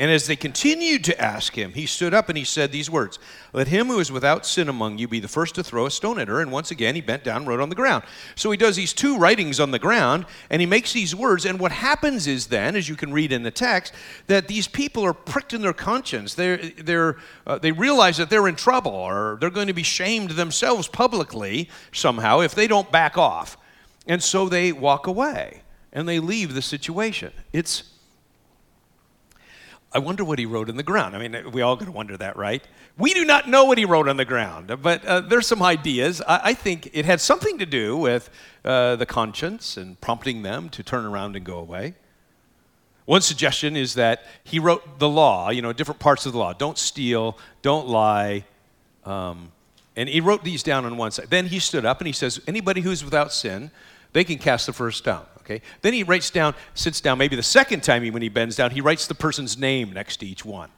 And 0.00 0.10
as 0.10 0.26
they 0.26 0.34
continued 0.34 1.04
to 1.04 1.20
ask 1.20 1.54
him, 1.54 1.74
he 1.74 1.84
stood 1.84 2.14
up 2.14 2.30
and 2.30 2.38
he 2.38 2.44
said 2.44 2.72
these 2.72 2.88
words 2.88 3.18
Let 3.52 3.68
him 3.68 3.88
who 3.88 4.00
is 4.00 4.10
without 4.10 4.46
sin 4.46 4.70
among 4.70 4.96
you 4.96 5.06
be 5.06 5.20
the 5.20 5.28
first 5.28 5.54
to 5.56 5.62
throw 5.62 5.84
a 5.84 5.90
stone 5.90 6.18
at 6.18 6.28
her. 6.28 6.40
And 6.40 6.50
once 6.50 6.70
again, 6.70 6.94
he 6.94 7.02
bent 7.02 7.22
down 7.22 7.42
and 7.42 7.46
wrote 7.46 7.60
on 7.60 7.68
the 7.68 7.74
ground. 7.74 8.04
So 8.34 8.50
he 8.50 8.56
does 8.56 8.76
these 8.76 8.94
two 8.94 9.18
writings 9.18 9.60
on 9.60 9.72
the 9.72 9.78
ground 9.78 10.24
and 10.48 10.62
he 10.62 10.64
makes 10.64 10.94
these 10.94 11.14
words. 11.14 11.44
And 11.44 11.60
what 11.60 11.70
happens 11.70 12.26
is 12.26 12.46
then, 12.46 12.76
as 12.76 12.88
you 12.88 12.96
can 12.96 13.12
read 13.12 13.30
in 13.30 13.42
the 13.42 13.50
text, 13.50 13.92
that 14.26 14.48
these 14.48 14.66
people 14.66 15.04
are 15.04 15.12
pricked 15.12 15.52
in 15.52 15.60
their 15.60 15.74
conscience. 15.74 16.32
They're, 16.32 16.56
they're, 16.56 17.18
uh, 17.46 17.58
they 17.58 17.72
realize 17.72 18.16
that 18.16 18.30
they're 18.30 18.48
in 18.48 18.56
trouble 18.56 18.92
or 18.92 19.36
they're 19.38 19.50
going 19.50 19.66
to 19.66 19.74
be 19.74 19.82
shamed 19.82 20.30
themselves 20.30 20.88
publicly 20.88 21.68
somehow 21.92 22.40
if 22.40 22.54
they 22.54 22.66
don't 22.66 22.90
back 22.90 23.18
off. 23.18 23.58
And 24.06 24.22
so 24.22 24.48
they 24.48 24.72
walk 24.72 25.06
away 25.06 25.60
and 25.92 26.08
they 26.08 26.20
leave 26.20 26.54
the 26.54 26.62
situation. 26.62 27.32
It's 27.52 27.82
I 29.92 29.98
wonder 29.98 30.24
what 30.24 30.38
he 30.38 30.46
wrote 30.46 30.68
in 30.68 30.76
the 30.76 30.84
ground. 30.84 31.16
I 31.16 31.26
mean, 31.26 31.50
we 31.50 31.62
all 31.62 31.74
going 31.74 31.86
to 31.86 31.92
wonder 31.92 32.16
that, 32.16 32.36
right? 32.36 32.62
We 32.96 33.12
do 33.12 33.24
not 33.24 33.48
know 33.48 33.64
what 33.64 33.76
he 33.76 33.84
wrote 33.84 34.08
on 34.08 34.16
the 34.16 34.24
ground, 34.24 34.72
but 34.82 35.04
uh, 35.04 35.20
there's 35.20 35.48
some 35.48 35.62
ideas. 35.62 36.22
I, 36.28 36.40
I, 36.44 36.54
think 36.54 36.90
it 36.92 37.04
had 37.04 37.20
something 37.20 37.58
to 37.58 37.66
do 37.66 37.96
with 37.96 38.30
uh, 38.64 38.94
the 38.96 39.06
conscience 39.06 39.76
and 39.76 40.00
prompting 40.00 40.42
them 40.42 40.68
to 40.70 40.84
turn 40.84 41.04
around 41.04 41.34
and 41.34 41.44
go 41.44 41.58
away. 41.58 41.94
One 43.04 43.20
suggestion 43.20 43.76
is 43.76 43.94
that 43.94 44.22
he 44.44 44.60
wrote 44.60 45.00
the 45.00 45.08
law, 45.08 45.50
you 45.50 45.60
know, 45.60 45.72
different 45.72 45.98
parts 45.98 46.24
of 46.24 46.32
the 46.32 46.38
law. 46.38 46.52
Don't 46.52 46.78
steal, 46.78 47.36
don't 47.60 47.88
lie. 47.88 48.44
Um, 49.04 49.50
and 49.96 50.08
he 50.08 50.20
wrote 50.20 50.44
these 50.44 50.62
down 50.62 50.84
on 50.84 50.96
one 50.96 51.10
side. 51.10 51.26
Then 51.30 51.46
he 51.46 51.58
stood 51.58 51.84
up 51.84 51.98
and 51.98 52.06
he 52.06 52.12
says, 52.12 52.40
anybody 52.46 52.80
who's 52.80 53.04
without 53.04 53.32
sin, 53.32 53.72
they 54.12 54.22
can 54.22 54.38
cast 54.38 54.66
the 54.66 54.72
first 54.72 54.98
stone. 54.98 55.24
Okay? 55.50 55.62
Then 55.82 55.92
he 55.92 56.04
writes 56.04 56.30
down, 56.30 56.54
sits 56.74 57.00
down, 57.00 57.18
maybe 57.18 57.34
the 57.34 57.42
second 57.42 57.82
time 57.82 58.04
he, 58.04 58.10
when 58.10 58.22
he 58.22 58.28
bends 58.28 58.54
down, 58.54 58.70
he 58.70 58.80
writes 58.80 59.06
the 59.06 59.14
person's 59.14 59.58
name 59.58 59.92
next 59.92 60.18
to 60.18 60.26
each 60.26 60.44
one. 60.44 60.70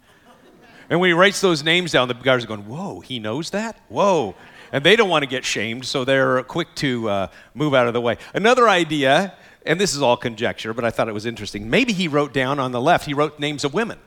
And 0.89 0.99
when 0.99 1.09
he 1.09 1.15
writes 1.15 1.41
those 1.41 1.63
names 1.63 1.93
down, 1.93 2.09
the 2.09 2.15
guys 2.15 2.45
are 2.45 2.47
going, 2.47 2.67
Whoa, 2.67 3.01
he 3.01 3.19
knows 3.19 3.51
that? 3.51 3.79
Whoa. 3.89 4.35
and 4.73 4.83
they 4.83 4.97
don't 4.97 5.11
want 5.11 5.23
to 5.23 5.29
get 5.29 5.45
shamed, 5.45 5.85
so 5.85 6.05
they're 6.05 6.43
quick 6.45 6.75
to 6.77 7.09
uh, 7.09 7.27
move 7.55 7.75
out 7.75 7.87
of 7.87 7.93
the 7.93 8.01
way. 8.01 8.17
Another 8.35 8.69
idea, 8.69 9.35
and 9.67 9.79
this 9.79 9.95
is 9.95 10.01
all 10.01 10.17
conjecture, 10.17 10.73
but 10.73 10.85
I 10.85 10.91
thought 10.91 11.09
it 11.09 11.15
was 11.15 11.27
interesting. 11.27 11.69
Maybe 11.69 11.93
he 11.93 12.09
wrote 12.09 12.33
down 12.33 12.59
on 12.59 12.73
the 12.73 12.81
left, 12.81 13.05
he 13.05 13.15
wrote 13.15 13.39
names 13.39 13.65
of 13.65 13.75
women. 13.75 13.99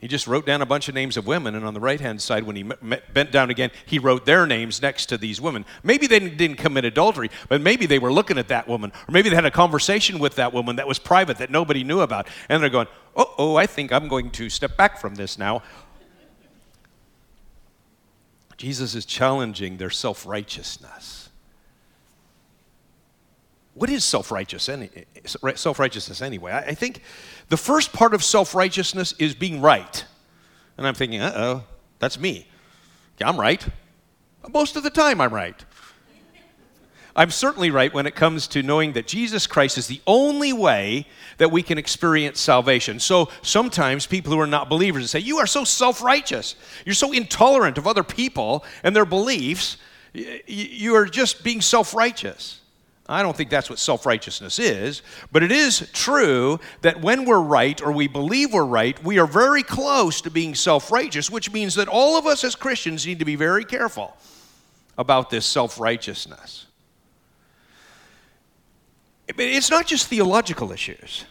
He 0.00 0.06
just 0.06 0.28
wrote 0.28 0.46
down 0.46 0.62
a 0.62 0.66
bunch 0.66 0.88
of 0.88 0.94
names 0.94 1.16
of 1.16 1.26
women, 1.26 1.56
and 1.56 1.64
on 1.64 1.74
the 1.74 1.80
right 1.80 2.00
hand 2.00 2.22
side, 2.22 2.44
when 2.44 2.54
he 2.54 2.62
bent 2.62 3.32
down 3.32 3.50
again, 3.50 3.72
he 3.84 3.98
wrote 3.98 4.26
their 4.26 4.46
names 4.46 4.80
next 4.80 5.06
to 5.06 5.18
these 5.18 5.40
women. 5.40 5.64
Maybe 5.82 6.06
they 6.06 6.20
didn't 6.20 6.58
commit 6.58 6.84
adultery, 6.84 7.30
but 7.48 7.60
maybe 7.60 7.84
they 7.86 7.98
were 7.98 8.12
looking 8.12 8.38
at 8.38 8.46
that 8.48 8.68
woman, 8.68 8.92
or 9.08 9.12
maybe 9.12 9.28
they 9.28 9.34
had 9.34 9.44
a 9.44 9.50
conversation 9.50 10.20
with 10.20 10.36
that 10.36 10.52
woman 10.52 10.76
that 10.76 10.86
was 10.86 11.00
private 11.00 11.38
that 11.38 11.50
nobody 11.50 11.82
knew 11.82 12.00
about, 12.00 12.28
and 12.48 12.62
they're 12.62 12.70
going, 12.70 12.86
oh, 13.16 13.34
oh, 13.38 13.56
I 13.56 13.66
think 13.66 13.92
I'm 13.92 14.06
going 14.06 14.30
to 14.32 14.48
step 14.48 14.76
back 14.76 15.00
from 15.00 15.16
this 15.16 15.36
now. 15.36 15.62
Jesus 18.56 18.94
is 18.94 19.04
challenging 19.04 19.78
their 19.78 19.90
self 19.90 20.26
righteousness. 20.26 21.27
What 23.78 23.90
is 23.90 24.04
self 24.04 24.32
any, 24.32 24.90
self 25.54 25.78
righteousness 25.78 26.20
anyway? 26.20 26.50
I, 26.50 26.58
I 26.58 26.74
think 26.74 27.02
the 27.48 27.56
first 27.56 27.92
part 27.92 28.12
of 28.12 28.24
self 28.24 28.54
righteousness 28.54 29.14
is 29.20 29.36
being 29.36 29.60
right. 29.60 30.04
And 30.76 30.86
I'm 30.86 30.94
thinking, 30.94 31.20
uh 31.20 31.32
oh, 31.36 31.64
that's 32.00 32.18
me. 32.18 32.48
Yeah, 33.18 33.28
I'm 33.28 33.38
right. 33.38 33.64
Most 34.52 34.74
of 34.76 34.82
the 34.82 34.90
time, 34.90 35.20
I'm 35.20 35.32
right. 35.32 35.64
I'm 37.14 37.30
certainly 37.30 37.70
right 37.70 37.92
when 37.92 38.06
it 38.06 38.14
comes 38.14 38.46
to 38.48 38.62
knowing 38.62 38.92
that 38.92 39.08
Jesus 39.08 39.46
Christ 39.46 39.76
is 39.78 39.88
the 39.88 40.00
only 40.06 40.52
way 40.52 41.06
that 41.38 41.50
we 41.50 41.62
can 41.62 41.78
experience 41.78 42.40
salvation. 42.40 43.00
So 43.00 43.28
sometimes 43.42 44.06
people 44.06 44.32
who 44.32 44.38
are 44.38 44.46
not 44.46 44.68
believers 44.68 45.10
say, 45.10 45.20
You 45.20 45.38
are 45.38 45.46
so 45.46 45.62
self 45.62 46.02
righteous. 46.02 46.56
You're 46.84 46.96
so 46.96 47.12
intolerant 47.12 47.78
of 47.78 47.86
other 47.86 48.04
people 48.04 48.64
and 48.82 48.94
their 48.94 49.06
beliefs. 49.06 49.76
You 50.12 50.96
are 50.96 51.06
just 51.06 51.44
being 51.44 51.60
self 51.60 51.94
righteous. 51.94 52.60
I 53.08 53.22
don't 53.22 53.34
think 53.34 53.48
that's 53.48 53.70
what 53.70 53.78
self 53.78 54.04
righteousness 54.04 54.58
is, 54.58 55.00
but 55.32 55.42
it 55.42 55.50
is 55.50 55.88
true 55.92 56.60
that 56.82 57.00
when 57.00 57.24
we're 57.24 57.40
right 57.40 57.80
or 57.80 57.90
we 57.90 58.06
believe 58.06 58.52
we're 58.52 58.64
right, 58.64 59.02
we 59.02 59.18
are 59.18 59.26
very 59.26 59.62
close 59.62 60.20
to 60.22 60.30
being 60.30 60.54
self 60.54 60.92
righteous, 60.92 61.30
which 61.30 61.50
means 61.50 61.74
that 61.76 61.88
all 61.88 62.18
of 62.18 62.26
us 62.26 62.44
as 62.44 62.54
Christians 62.54 63.06
need 63.06 63.18
to 63.20 63.24
be 63.24 63.34
very 63.34 63.64
careful 63.64 64.14
about 64.98 65.30
this 65.30 65.46
self 65.46 65.80
righteousness. 65.80 66.66
It's 69.28 69.70
not 69.70 69.86
just 69.86 70.08
theological 70.08 70.72
issues, 70.72 71.24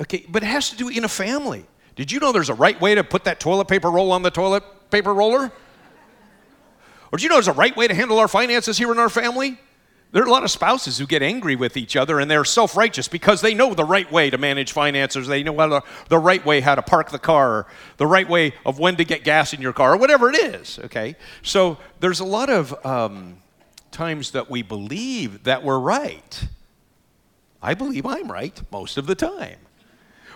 okay, 0.00 0.24
but 0.28 0.42
it 0.42 0.46
has 0.46 0.70
to 0.70 0.76
do 0.76 0.88
in 0.88 1.04
a 1.04 1.08
family. 1.08 1.66
Did 1.96 2.12
you 2.12 2.20
know 2.20 2.30
there's 2.30 2.50
a 2.50 2.54
right 2.54 2.80
way 2.80 2.94
to 2.94 3.02
put 3.02 3.24
that 3.24 3.40
toilet 3.40 3.66
paper 3.66 3.90
roll 3.90 4.12
on 4.12 4.22
the 4.22 4.30
toilet 4.30 4.62
paper 4.90 5.12
roller? 5.12 5.50
Or 7.10 7.18
do 7.18 7.22
you 7.22 7.28
know 7.28 7.36
there's 7.36 7.48
a 7.48 7.52
right 7.52 7.76
way 7.76 7.88
to 7.88 7.94
handle 7.94 8.18
our 8.18 8.28
finances 8.28 8.78
here 8.78 8.92
in 8.92 8.98
our 8.98 9.08
family? 9.08 9.58
There 10.10 10.22
are 10.22 10.26
a 10.26 10.30
lot 10.30 10.42
of 10.42 10.50
spouses 10.50 10.96
who 10.96 11.06
get 11.06 11.22
angry 11.22 11.54
with 11.54 11.76
each 11.76 11.94
other 11.94 12.18
and 12.18 12.30
they're 12.30 12.44
self 12.44 12.76
righteous 12.76 13.08
because 13.08 13.42
they 13.42 13.52
know 13.52 13.74
the 13.74 13.84
right 13.84 14.10
way 14.10 14.30
to 14.30 14.38
manage 14.38 14.72
finances. 14.72 15.26
They 15.26 15.42
know 15.42 15.54
the, 15.68 15.82
the 16.08 16.18
right 16.18 16.44
way 16.44 16.60
how 16.60 16.74
to 16.74 16.82
park 16.82 17.10
the 17.10 17.18
car, 17.18 17.66
the 17.98 18.06
right 18.06 18.28
way 18.28 18.54
of 18.64 18.78
when 18.78 18.96
to 18.96 19.04
get 19.04 19.22
gas 19.22 19.52
in 19.52 19.60
your 19.60 19.74
car, 19.74 19.94
or 19.94 19.96
whatever 19.98 20.30
it 20.30 20.36
is, 20.36 20.78
okay? 20.84 21.14
So 21.42 21.76
there's 22.00 22.20
a 22.20 22.24
lot 22.24 22.48
of 22.48 22.86
um, 22.86 23.38
times 23.90 24.30
that 24.30 24.50
we 24.50 24.62
believe 24.62 25.44
that 25.44 25.62
we're 25.62 25.78
right. 25.78 26.48
I 27.60 27.74
believe 27.74 28.06
I'm 28.06 28.30
right 28.32 28.58
most 28.72 28.96
of 28.96 29.06
the 29.06 29.14
time, 29.14 29.58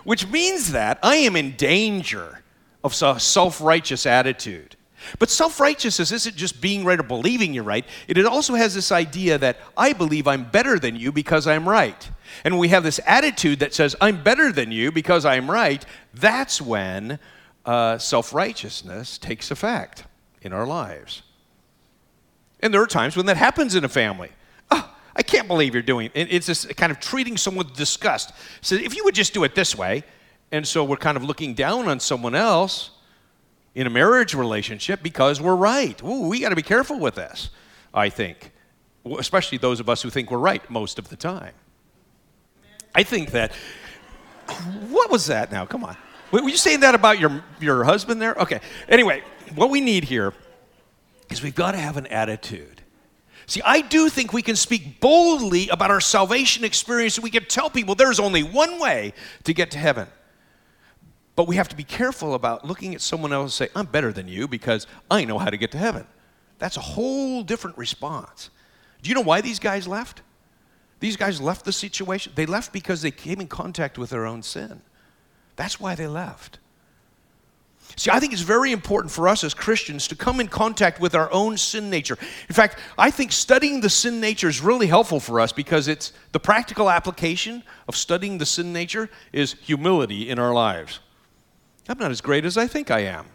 which 0.03 0.27
means 0.27 0.71
that 0.73 0.99
I 1.01 1.15
am 1.15 1.35
in 1.35 1.55
danger 1.55 2.43
of 2.83 3.01
a 3.01 3.19
self 3.19 3.59
righteous 3.59 4.05
attitude. 4.05 4.75
But 5.19 5.29
self 5.29 5.59
righteousness 5.59 6.11
isn't 6.11 6.35
just 6.35 6.61
being 6.61 6.83
right 6.83 6.99
or 6.99 7.03
believing 7.03 7.53
you're 7.53 7.63
right, 7.63 7.85
it 8.07 8.25
also 8.25 8.55
has 8.55 8.73
this 8.73 8.91
idea 8.91 9.37
that 9.37 9.57
I 9.77 9.93
believe 9.93 10.27
I'm 10.27 10.49
better 10.49 10.79
than 10.79 10.95
you 10.95 11.11
because 11.11 11.47
I'm 11.47 11.67
right. 11.67 12.09
And 12.43 12.57
we 12.57 12.69
have 12.69 12.83
this 12.83 12.99
attitude 13.05 13.59
that 13.59 13.73
says, 13.73 13.95
I'm 14.01 14.23
better 14.23 14.51
than 14.51 14.71
you 14.71 14.91
because 14.91 15.25
I'm 15.25 15.49
right, 15.49 15.85
that's 16.13 16.61
when 16.61 17.19
uh, 17.65 17.97
self 17.97 18.33
righteousness 18.33 19.17
takes 19.17 19.51
effect 19.51 20.05
in 20.41 20.53
our 20.53 20.65
lives. 20.65 21.23
And 22.59 22.73
there 22.73 22.81
are 22.81 22.87
times 22.87 23.17
when 23.17 23.25
that 23.25 23.37
happens 23.37 23.75
in 23.75 23.83
a 23.83 23.89
family. 23.89 24.29
Oh, 24.71 24.89
I 25.15 25.23
can't 25.23 25.47
believe 25.47 25.73
you're 25.73 25.83
doing 25.83 26.09
it. 26.13 26.27
It's 26.31 26.47
this 26.47 26.65
kind 26.65 26.91
of 26.91 26.99
treating 26.99 27.37
someone 27.37 27.67
with 27.67 27.75
disgust. 27.75 28.31
So 28.61 28.75
if 28.75 28.95
you 28.95 29.03
would 29.03 29.15
just 29.15 29.33
do 29.33 29.43
it 29.43 29.53
this 29.53 29.77
way, 29.77 30.03
and 30.51 30.67
so 30.67 30.83
we're 30.83 30.97
kind 30.97 31.17
of 31.17 31.23
looking 31.23 31.55
down 31.55 31.89
on 31.89 31.99
someone 31.99 32.35
else 32.35 32.91
in 33.75 33.87
a 33.87 33.89
marriage 33.89 34.33
relationship 34.33 35.01
because 35.01 35.41
we're 35.41 35.55
right. 35.55 36.01
Ooh, 36.03 36.27
we 36.27 36.39
got 36.39 36.49
to 36.49 36.55
be 36.55 36.61
careful 36.61 36.99
with 36.99 37.15
this, 37.15 37.49
I 37.93 38.09
think, 38.09 38.51
especially 39.17 39.57
those 39.57 39.79
of 39.79 39.89
us 39.89 40.01
who 40.01 40.09
think 40.09 40.29
we're 40.31 40.37
right 40.37 40.67
most 40.69 40.99
of 40.99 41.09
the 41.09 41.15
time. 41.15 41.53
I 42.95 43.03
think 43.03 43.31
that, 43.31 43.51
what 44.89 45.09
was 45.09 45.27
that 45.27 45.51
now? 45.51 45.65
Come 45.65 45.83
on. 45.83 45.97
Were 46.31 46.41
you 46.41 46.57
saying 46.57 46.81
that 46.81 46.95
about 46.95 47.19
your, 47.19 47.43
your 47.59 47.83
husband 47.83 48.21
there? 48.21 48.33
Okay. 48.35 48.59
Anyway, 48.87 49.23
what 49.55 49.69
we 49.69 49.81
need 49.81 50.03
here 50.03 50.33
is 51.29 51.41
we've 51.41 51.55
got 51.55 51.71
to 51.71 51.77
have 51.77 51.97
an 51.97 52.07
attitude. 52.07 52.81
See, 53.45 53.61
I 53.63 53.81
do 53.81 54.09
think 54.09 54.33
we 54.33 54.41
can 54.41 54.55
speak 54.55 54.99
boldly 54.99 55.67
about 55.69 55.91
our 55.91 56.01
salvation 56.01 56.63
experience. 56.63 57.19
We 57.19 57.29
can 57.29 57.45
tell 57.45 57.69
people 57.69 57.93
there's 57.93 58.19
only 58.19 58.41
one 58.41 58.79
way 58.79 59.13
to 59.43 59.53
get 59.53 59.71
to 59.71 59.77
heaven. 59.77 60.07
But 61.35 61.47
we 61.47 61.55
have 61.55 61.69
to 61.69 61.75
be 61.75 61.83
careful 61.83 62.35
about 62.35 62.65
looking 62.65 62.93
at 62.93 63.01
someone 63.01 63.33
else 63.33 63.59
and 63.59 63.69
say, 63.69 63.73
I'm 63.75 63.87
better 63.87 64.11
than 64.11 64.27
you 64.27 64.47
because 64.47 64.85
I 65.09 65.25
know 65.25 65.39
how 65.39 65.49
to 65.49 65.57
get 65.57 65.71
to 65.71 65.77
heaven. 65.77 66.05
That's 66.59 66.77
a 66.77 66.81
whole 66.81 67.43
different 67.43 67.77
response. 67.77 68.49
Do 69.01 69.09
you 69.09 69.15
know 69.15 69.21
why 69.21 69.41
these 69.41 69.59
guys 69.59 69.87
left? 69.87 70.21
These 70.99 71.17
guys 71.17 71.41
left 71.41 71.65
the 71.65 71.71
situation. 71.71 72.31
They 72.35 72.45
left 72.45 72.71
because 72.71 73.01
they 73.01 73.11
came 73.11 73.41
in 73.41 73.47
contact 73.47 73.97
with 73.97 74.11
their 74.11 74.25
own 74.25 74.43
sin. 74.43 74.81
That's 75.55 75.79
why 75.79 75.95
they 75.95 76.07
left. 76.07 76.59
See, 77.95 78.09
I 78.09 78.19
think 78.19 78.33
it's 78.33 78.41
very 78.41 78.71
important 78.71 79.11
for 79.11 79.27
us 79.27 79.43
as 79.43 79.53
Christians 79.53 80.07
to 80.07 80.15
come 80.15 80.39
in 80.39 80.47
contact 80.47 80.99
with 80.99 81.13
our 81.13 81.31
own 81.31 81.57
sin 81.57 81.89
nature. 81.89 82.17
In 82.47 82.55
fact, 82.55 82.79
I 82.97 83.11
think 83.11 83.31
studying 83.31 83.81
the 83.81 83.89
sin 83.89 84.19
nature 84.19 84.47
is 84.47 84.61
really 84.61 84.87
helpful 84.87 85.19
for 85.19 85.39
us 85.39 85.51
because 85.51 85.87
it's 85.87 86.13
the 86.31 86.39
practical 86.39 86.89
application 86.89 87.63
of 87.87 87.95
studying 87.95 88.37
the 88.37 88.45
sin 88.45 88.73
nature 88.73 89.09
is 89.31 89.55
humility 89.61 90.29
in 90.29 90.39
our 90.39 90.53
lives. 90.53 90.99
I'm 91.87 91.97
not 91.97 92.11
as 92.11 92.21
great 92.21 92.45
as 92.45 92.57
I 92.57 92.67
think 92.67 92.91
I 92.91 92.99
am. 92.99 93.25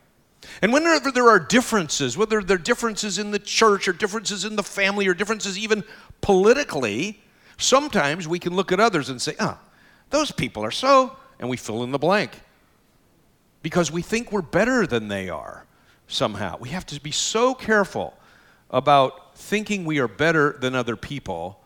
And 0.63 0.73
whenever 0.73 1.11
there 1.11 1.29
are 1.29 1.39
differences, 1.39 2.17
whether 2.17 2.41
they're 2.41 2.57
differences 2.57 3.19
in 3.19 3.31
the 3.31 3.39
church 3.39 3.89
or 3.89 3.93
differences 3.93 4.45
in 4.45 4.57
the 4.57 4.63
family 4.63 5.07
or 5.07 5.15
differences 5.15 5.59
even 5.59 5.85
politically, 6.21 7.21
sometimes 7.59 8.27
we 8.27 8.39
can 8.39 8.55
look 8.55 8.73
at 8.73 8.81
others 8.81 9.09
and 9.09 9.21
say, 9.21 9.35
ah, 9.41 9.59
oh, 9.61 9.71
those 10.11 10.31
people 10.31 10.65
are 10.65 10.71
so, 10.71 11.17
and 11.39 11.49
we 11.49 11.57
fill 11.57 11.83
in 11.83 11.91
the 11.91 11.99
blank. 11.99 12.41
Because 13.63 13.91
we 13.91 14.03
think 14.03 14.33
we're 14.33 14.41
better 14.41 14.87
than 14.87 15.09
they 15.09 15.29
are 15.29 15.67
somehow. 16.07 16.57
We 16.59 16.71
have 16.71 16.87
to 16.87 17.01
be 17.01 17.11
so 17.11 17.55
careful 17.55 18.17
about 18.71 19.37
thinking 19.37 19.85
we 19.85 19.99
are 19.99 20.09
better 20.09 20.57
than 20.61 20.75
other 20.75 20.97
people 20.97 21.61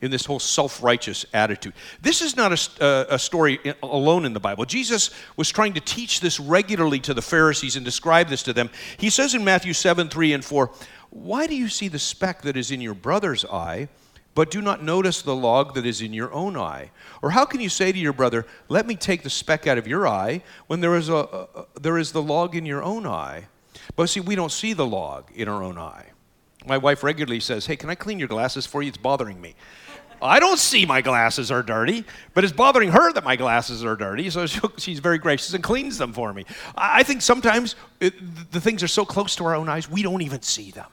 in 0.00 0.10
this 0.10 0.24
whole 0.24 0.38
self 0.38 0.82
righteous 0.82 1.26
attitude. 1.32 1.74
This 2.00 2.22
is 2.22 2.36
not 2.36 2.52
a, 2.52 2.84
uh, 2.84 3.04
a, 3.10 3.18
story 3.18 3.58
alone 3.82 4.24
in 4.24 4.32
the 4.32 4.40
Bible. 4.40 4.64
Jesus 4.64 5.10
was 5.36 5.50
trying 5.50 5.74
to 5.74 5.80
teach 5.80 6.20
this 6.20 6.40
regularly 6.40 7.00
to 7.00 7.14
the 7.14 7.22
Pharisees 7.22 7.76
and 7.76 7.84
describe 7.84 8.28
this 8.28 8.42
to 8.44 8.52
them. 8.52 8.70
He 8.96 9.10
says 9.10 9.34
in 9.34 9.44
Matthew 9.44 9.72
7 9.72 10.08
3 10.08 10.32
and 10.32 10.44
4, 10.44 10.70
Why 11.10 11.46
do 11.46 11.54
you 11.54 11.68
see 11.68 11.88
the 11.88 11.98
speck 11.98 12.42
that 12.42 12.56
is 12.56 12.70
in 12.70 12.80
your 12.80 12.94
brother's 12.94 13.44
eye, 13.44 13.88
but 14.34 14.50
do 14.50 14.62
not 14.62 14.82
notice 14.82 15.22
the 15.22 15.36
log 15.36 15.74
that 15.74 15.84
is 15.84 16.00
in 16.00 16.12
your 16.12 16.32
own 16.32 16.56
eye? 16.56 16.90
Or 17.20 17.30
how 17.30 17.44
can 17.44 17.60
you 17.60 17.68
say 17.68 17.92
to 17.92 17.98
your 17.98 18.12
brother, 18.12 18.46
Let 18.68 18.86
me 18.86 18.96
take 18.96 19.22
the 19.22 19.30
speck 19.30 19.66
out 19.66 19.78
of 19.78 19.86
your 19.86 20.08
eye, 20.08 20.42
when 20.66 20.80
there 20.80 20.96
is, 20.96 21.08
a, 21.08 21.14
a 21.14 21.66
there 21.78 21.98
is 21.98 22.12
the 22.12 22.22
log 22.22 22.56
in 22.56 22.64
your 22.64 22.82
own 22.82 23.06
eye? 23.06 23.48
But 23.96 24.08
see, 24.08 24.20
we 24.20 24.34
don't 24.34 24.52
see 24.52 24.72
the 24.72 24.86
log 24.86 25.30
in 25.34 25.48
our 25.48 25.62
own 25.62 25.76
eye. 25.76 26.10
My 26.66 26.78
wife 26.78 27.02
regularly 27.02 27.40
says, 27.40 27.66
Hey, 27.66 27.76
can 27.76 27.90
I 27.90 27.94
clean 27.94 28.18
your 28.18 28.28
glasses 28.28 28.66
for 28.66 28.82
you? 28.82 28.88
It's 28.88 28.98
bothering 28.98 29.40
me. 29.40 29.54
I 30.22 30.38
don't 30.38 30.58
see 30.58 30.84
my 30.84 31.00
glasses 31.00 31.50
are 31.50 31.62
dirty, 31.62 32.04
but 32.34 32.44
it's 32.44 32.52
bothering 32.52 32.90
her 32.90 33.12
that 33.12 33.24
my 33.24 33.36
glasses 33.36 33.84
are 33.84 33.96
dirty, 33.96 34.28
so 34.30 34.46
she's 34.76 34.98
very 34.98 35.18
gracious 35.18 35.54
and 35.54 35.64
cleans 35.64 35.96
them 35.98 36.12
for 36.12 36.32
me. 36.32 36.44
I 36.76 37.02
think 37.02 37.22
sometimes 37.22 37.74
it, 38.00 38.52
the 38.52 38.60
things 38.60 38.82
are 38.82 38.88
so 38.88 39.04
close 39.04 39.36
to 39.36 39.44
our 39.46 39.54
own 39.54 39.68
eyes, 39.68 39.88
we 39.88 40.02
don't 40.02 40.22
even 40.22 40.42
see 40.42 40.70
them. 40.70 40.86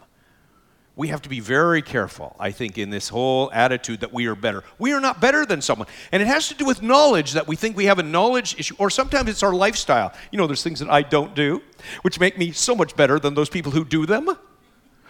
We 0.96 1.10
have 1.10 1.22
to 1.24 1.30
be 1.30 1.42
very 1.42 1.84
careful, 1.84 2.36
I 2.40 2.50
think, 2.50 2.80
in 2.80 2.90
this 2.90 3.08
whole 3.08 3.52
attitude 3.54 4.00
that 4.00 4.12
we 4.12 4.26
are 4.26 4.34
better. 4.34 4.64
We 4.80 4.94
are 4.94 5.00
not 5.00 5.22
better 5.22 5.46
than 5.46 5.62
someone. 5.62 5.88
And 6.12 6.24
it 6.24 6.28
has 6.28 6.48
to 6.48 6.56
do 6.56 6.66
with 6.66 6.82
knowledge 6.82 7.34
that 7.34 7.48
we 7.48 7.56
think 7.56 7.78
we 7.78 7.86
have 7.86 8.00
a 8.00 8.04
knowledge 8.04 8.56
issue, 8.58 8.76
or 8.80 8.90
sometimes 8.90 9.30
it's 9.30 9.44
our 9.44 9.54
lifestyle. 9.54 10.12
You 10.32 10.40
know, 10.40 10.48
there's 10.48 10.64
things 10.64 10.80
that 10.80 10.90
I 10.90 11.04
don't 11.04 11.36
do, 11.36 11.62
which 12.02 12.20
make 12.20 12.36
me 12.40 12.52
so 12.52 12.76
much 12.76 12.96
better 12.96 13.20
than 13.20 13.36
those 13.36 13.50
people 13.50 13.72
who 13.72 13.86
do 13.86 14.08
them. 14.08 14.36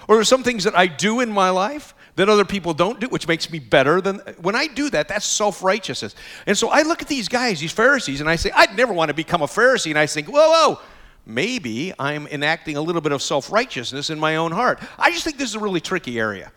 Or 0.08 0.24
some 0.24 0.44
things 0.44 0.64
that 0.64 0.76
I 0.76 0.88
do 0.88 1.20
in 1.20 1.30
my 1.30 1.50
life 1.50 1.94
that 2.16 2.30
other 2.30 2.46
people 2.46 2.74
don't 2.74 3.00
do, 3.00 3.08
which 3.08 3.28
makes 3.28 3.52
me 3.52 3.60
better 3.60 4.02
than. 4.02 4.18
When 4.42 4.56
I 4.56 4.68
do 4.68 4.90
that, 4.90 5.08
that's 5.08 5.26
self 5.26 5.64
righteousness. 5.64 6.16
And 6.46 6.58
so 6.58 6.70
I 6.70 6.82
look 6.82 7.02
at 7.02 7.08
these 7.08 7.28
guys, 7.28 7.60
these 7.60 7.72
Pharisees, 7.72 8.22
and 8.22 8.30
I 8.30 8.36
say, 8.36 8.52
I'd 8.56 8.76
never 8.76 8.94
want 8.94 9.10
to 9.10 9.14
become 9.14 9.42
a 9.42 9.48
Pharisee. 9.48 9.92
And 9.92 10.00
I 10.00 10.08
think, 10.08 10.28
whoa, 10.28 10.50
whoa, 10.50 10.80
maybe 11.26 11.94
I'm 12.00 12.26
enacting 12.28 12.76
a 12.76 12.82
little 12.82 13.02
bit 13.02 13.12
of 13.12 13.22
self 13.22 13.52
righteousness 13.52 14.10
in 14.10 14.20
my 14.20 14.38
own 14.38 14.52
heart. 14.52 14.80
I 14.98 15.12
just 15.12 15.24
think 15.24 15.38
this 15.38 15.50
is 15.50 15.56
a 15.56 15.60
really 15.60 15.82
tricky 15.82 16.20
area 16.20 16.52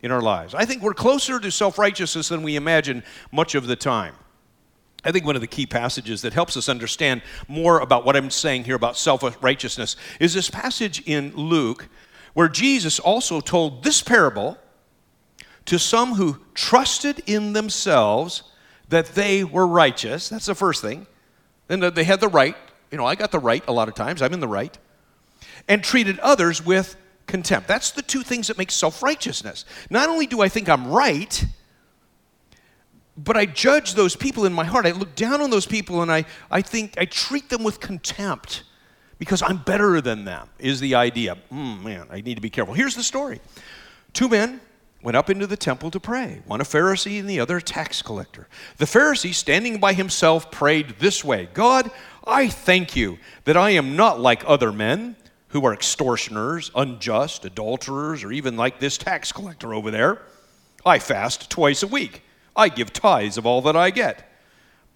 in 0.00 0.10
our 0.10 0.22
lives. 0.22 0.54
I 0.54 0.64
think 0.64 0.82
we're 0.82 0.94
closer 0.94 1.38
to 1.38 1.50
self 1.50 1.78
righteousness 1.78 2.28
than 2.28 2.42
we 2.42 2.56
imagine 2.56 3.02
much 3.30 3.54
of 3.54 3.66
the 3.66 3.76
time. 3.76 4.14
I 5.04 5.12
think 5.12 5.26
one 5.26 5.34
of 5.34 5.42
the 5.42 5.46
key 5.46 5.66
passages 5.66 6.22
that 6.22 6.32
helps 6.32 6.56
us 6.56 6.68
understand 6.68 7.20
more 7.46 7.80
about 7.80 8.06
what 8.06 8.16
I'm 8.16 8.30
saying 8.30 8.64
here 8.64 8.76
about 8.76 8.96
self 8.96 9.22
righteousness 9.42 9.96
is 10.18 10.32
this 10.32 10.48
passage 10.48 11.02
in 11.06 11.34
Luke 11.36 11.88
where 12.34 12.48
Jesus 12.48 12.98
also 12.98 13.40
told 13.40 13.82
this 13.82 14.02
parable 14.02 14.58
to 15.64 15.78
some 15.78 16.14
who 16.14 16.38
trusted 16.52 17.22
in 17.26 17.52
themselves 17.54 18.42
that 18.88 19.06
they 19.14 19.44
were 19.44 19.66
righteous. 19.66 20.28
That's 20.28 20.46
the 20.46 20.54
first 20.54 20.82
thing. 20.82 21.06
Then 21.68 21.80
they 21.94 22.04
had 22.04 22.20
the 22.20 22.28
right. 22.28 22.56
You 22.90 22.98
know, 22.98 23.06
I 23.06 23.14
got 23.14 23.30
the 23.30 23.38
right 23.38 23.64
a 23.66 23.72
lot 23.72 23.88
of 23.88 23.94
times, 23.94 24.20
I'm 24.20 24.34
in 24.34 24.40
the 24.40 24.48
right. 24.48 24.76
And 25.66 25.82
treated 25.82 26.18
others 26.18 26.64
with 26.64 26.96
contempt. 27.26 27.66
That's 27.66 27.92
the 27.92 28.02
two 28.02 28.22
things 28.22 28.48
that 28.48 28.58
make 28.58 28.70
self 28.70 29.02
righteousness. 29.02 29.64
Not 29.88 30.08
only 30.08 30.26
do 30.26 30.42
I 30.42 30.48
think 30.48 30.68
I'm 30.68 30.88
right, 30.88 31.44
but 33.16 33.36
I 33.36 33.46
judge 33.46 33.94
those 33.94 34.16
people 34.16 34.44
in 34.44 34.52
my 34.52 34.64
heart. 34.64 34.86
I 34.86 34.90
look 34.90 35.14
down 35.14 35.40
on 35.40 35.50
those 35.50 35.66
people 35.66 36.02
and 36.02 36.12
I, 36.12 36.24
I 36.50 36.60
think 36.60 36.98
I 36.98 37.04
treat 37.04 37.48
them 37.48 37.62
with 37.62 37.80
contempt 37.80 38.64
because 39.18 39.42
I'm 39.42 39.58
better 39.58 40.00
than 40.00 40.24
them, 40.24 40.48
is 40.58 40.80
the 40.80 40.94
idea. 40.94 41.36
Mm, 41.52 41.82
man, 41.82 42.06
I 42.10 42.20
need 42.20 42.34
to 42.36 42.40
be 42.40 42.50
careful. 42.50 42.74
Here's 42.74 42.96
the 42.96 43.02
story 43.02 43.40
two 44.12 44.28
men 44.28 44.60
went 45.02 45.16
up 45.16 45.28
into 45.28 45.46
the 45.46 45.56
temple 45.56 45.90
to 45.90 46.00
pray, 46.00 46.40
one 46.46 46.60
a 46.60 46.64
Pharisee 46.64 47.20
and 47.20 47.28
the 47.28 47.38
other 47.38 47.58
a 47.58 47.62
tax 47.62 48.00
collector. 48.00 48.48
The 48.78 48.86
Pharisee, 48.86 49.34
standing 49.34 49.78
by 49.78 49.92
himself, 49.92 50.50
prayed 50.50 50.96
this 50.98 51.22
way 51.22 51.48
God, 51.52 51.90
I 52.26 52.48
thank 52.48 52.96
you 52.96 53.18
that 53.44 53.56
I 53.56 53.70
am 53.70 53.96
not 53.96 54.18
like 54.18 54.42
other 54.46 54.72
men 54.72 55.16
who 55.48 55.64
are 55.66 55.72
extortioners, 55.72 56.70
unjust, 56.74 57.44
adulterers, 57.44 58.24
or 58.24 58.32
even 58.32 58.56
like 58.56 58.80
this 58.80 58.98
tax 58.98 59.30
collector 59.30 59.72
over 59.72 59.90
there. 59.90 60.20
I 60.84 60.98
fast 60.98 61.48
twice 61.48 61.82
a 61.82 61.86
week. 61.86 62.22
I 62.56 62.68
give 62.68 62.92
tithes 62.92 63.38
of 63.38 63.46
all 63.46 63.62
that 63.62 63.76
I 63.76 63.90
get. 63.90 64.33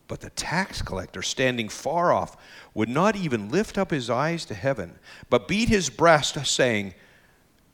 But 0.09 0.21
the 0.21 0.31
tax 0.31 0.81
collector, 0.81 1.23
standing 1.23 1.69
far 1.69 2.13
off, 2.13 2.37
would 2.73 2.89
not 2.89 3.15
even 3.15 3.51
lift 3.51 3.77
up 3.77 3.91
his 3.91 4.09
eyes 4.09 4.47
to 4.47 4.55
heaven, 4.55 4.99
but 5.29 5.47
beat 5.47 5.69
his 5.69 5.91
breast, 5.91 6.45
saying, 6.47 6.95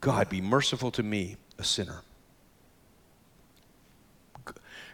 God, 0.01 0.29
be 0.29 0.41
merciful 0.41 0.91
to 0.91 1.01
me, 1.01 1.37
a 1.57 1.63
sinner. 1.63 2.01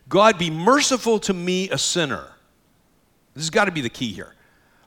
God, 0.08 0.38
be 0.38 0.52
merciful 0.52 1.20
to 1.20 1.34
me, 1.34 1.70
a 1.72 1.78
sinner. 1.80 2.28
This 3.34 3.44
has 3.44 3.50
got 3.50 3.66
to 3.66 3.72
be 3.72 3.82
the 3.82 3.90
key 3.90 4.14
here. 4.14 4.36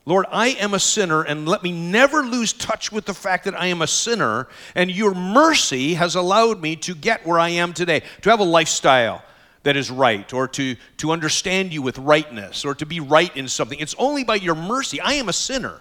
Lord, 0.06 0.26
I 0.30 0.49
am 0.49 0.75
a 0.75 0.78
sinner, 0.78 1.23
and 1.23 1.49
let 1.49 1.62
me 1.62 1.73
never 1.73 2.23
lose 2.23 2.52
touch 2.52 2.92
with 2.92 3.06
the 3.06 3.14
fact 3.14 3.46
that 3.46 3.58
I 3.58 3.66
am 3.66 3.82
a 3.82 3.87
sinner, 3.87 4.49
and 4.75 4.90
your 4.90 5.14
mercy 5.14 5.94
has 5.94 6.14
allowed 6.14 6.61
me 6.61 6.76
to 6.76 6.94
get 6.94 7.26
where 7.26 7.38
I 7.38 7.49
am 7.49 7.73
today, 7.73 8.02
to 8.23 8.30
have 8.30 8.40
a 8.40 8.44
lifestyle 8.44 9.25
that 9.64 9.76
is 9.76 9.90
right, 9.90 10.33
or 10.33 10.47
to, 10.49 10.76
to 10.99 11.11
understand 11.11 11.73
you 11.73 11.83
with 11.83 11.99
rightness, 11.99 12.64
or 12.64 12.75
to 12.76 12.87
be 12.87 13.00
right 13.00 13.35
in 13.37 13.49
something. 13.49 13.78
It's 13.80 13.94
only 13.99 14.23
by 14.23 14.37
your 14.37 14.54
mercy. 14.54 15.00
I 15.00 15.14
am 15.14 15.28
a 15.28 15.33
sinner. 15.33 15.80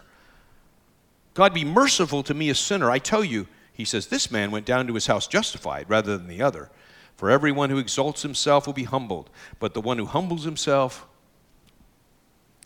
God, 1.33 1.53
be 1.53 1.65
merciful 1.65 2.23
to 2.23 2.33
me, 2.33 2.49
a 2.49 2.55
sinner. 2.55 2.89
I 2.89 2.99
tell 2.99 3.23
you, 3.23 3.47
he 3.73 3.85
says, 3.85 4.07
this 4.07 4.31
man 4.31 4.51
went 4.51 4.65
down 4.65 4.87
to 4.87 4.93
his 4.93 5.07
house 5.07 5.27
justified 5.27 5.89
rather 5.89 6.17
than 6.17 6.27
the 6.27 6.41
other. 6.41 6.69
For 7.15 7.29
everyone 7.29 7.69
who 7.69 7.77
exalts 7.77 8.21
himself 8.21 8.65
will 8.65 8.73
be 8.73 8.83
humbled, 8.83 9.29
but 9.59 9.73
the 9.73 9.81
one 9.81 9.97
who 9.97 10.05
humbles 10.05 10.43
himself 10.43 11.05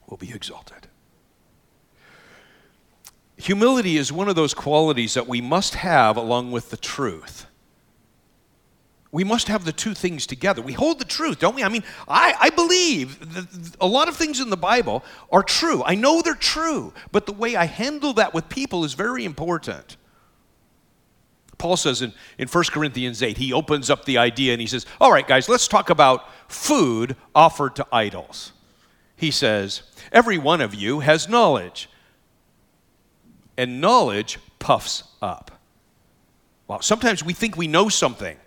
will 0.07 0.17
be 0.17 0.31
exalted. 0.31 0.87
Humility 3.37 3.97
is 3.97 4.11
one 4.11 4.29
of 4.29 4.35
those 4.35 4.53
qualities 4.53 5.13
that 5.13 5.27
we 5.27 5.41
must 5.41 5.75
have 5.75 6.17
along 6.17 6.51
with 6.51 6.69
the 6.69 6.77
truth. 6.77 7.45
We 9.11 9.23
must 9.23 9.47
have 9.47 9.63
the 9.63 9.71
two 9.71 9.93
things 9.93 10.27
together. 10.27 10.61
We 10.61 10.73
hold 10.73 10.99
the 10.99 11.05
truth, 11.05 11.39
don't 11.39 11.55
we? 11.55 11.63
I 11.63 11.69
mean, 11.69 11.83
I, 12.07 12.35
I 12.39 12.49
believe 12.49 13.33
that 13.33 13.75
a 13.79 13.87
lot 13.87 14.09
of 14.09 14.17
things 14.17 14.39
in 14.39 14.49
the 14.49 14.57
Bible 14.57 15.03
are 15.31 15.43
true. 15.43 15.81
I 15.83 15.95
know 15.95 16.21
they're 16.21 16.35
true, 16.35 16.93
but 17.11 17.25
the 17.25 17.31
way 17.31 17.55
I 17.55 17.65
handle 17.65 18.13
that 18.13 18.33
with 18.33 18.49
people 18.49 18.83
is 18.83 18.93
very 18.93 19.23
important. 19.23 19.95
Paul 21.57 21.77
says 21.77 22.01
in, 22.01 22.13
in 22.37 22.47
1 22.47 22.63
Corinthians 22.65 23.23
8, 23.23 23.37
he 23.37 23.53
opens 23.53 23.89
up 23.89 24.05
the 24.05 24.17
idea 24.17 24.51
and 24.53 24.61
he 24.61 24.67
says, 24.67 24.85
All 25.01 25.11
right, 25.11 25.27
guys, 25.27 25.49
let's 25.49 25.67
talk 25.67 25.89
about 25.89 26.25
food 26.51 27.15
offered 27.33 27.75
to 27.77 27.87
idols. 27.91 28.51
He 29.15 29.31
says, 29.31 29.81
Every 30.11 30.37
one 30.37 30.61
of 30.61 30.75
you 30.75 30.99
has 30.99 31.27
knowledge, 31.27 31.89
and 33.57 33.81
knowledge 33.81 34.37
puffs 34.59 35.03
up. 35.21 35.51
Well, 36.67 36.81
sometimes 36.81 37.23
we 37.23 37.33
think 37.33 37.57
we 37.57 37.67
know 37.67 37.89
something, 37.89 38.37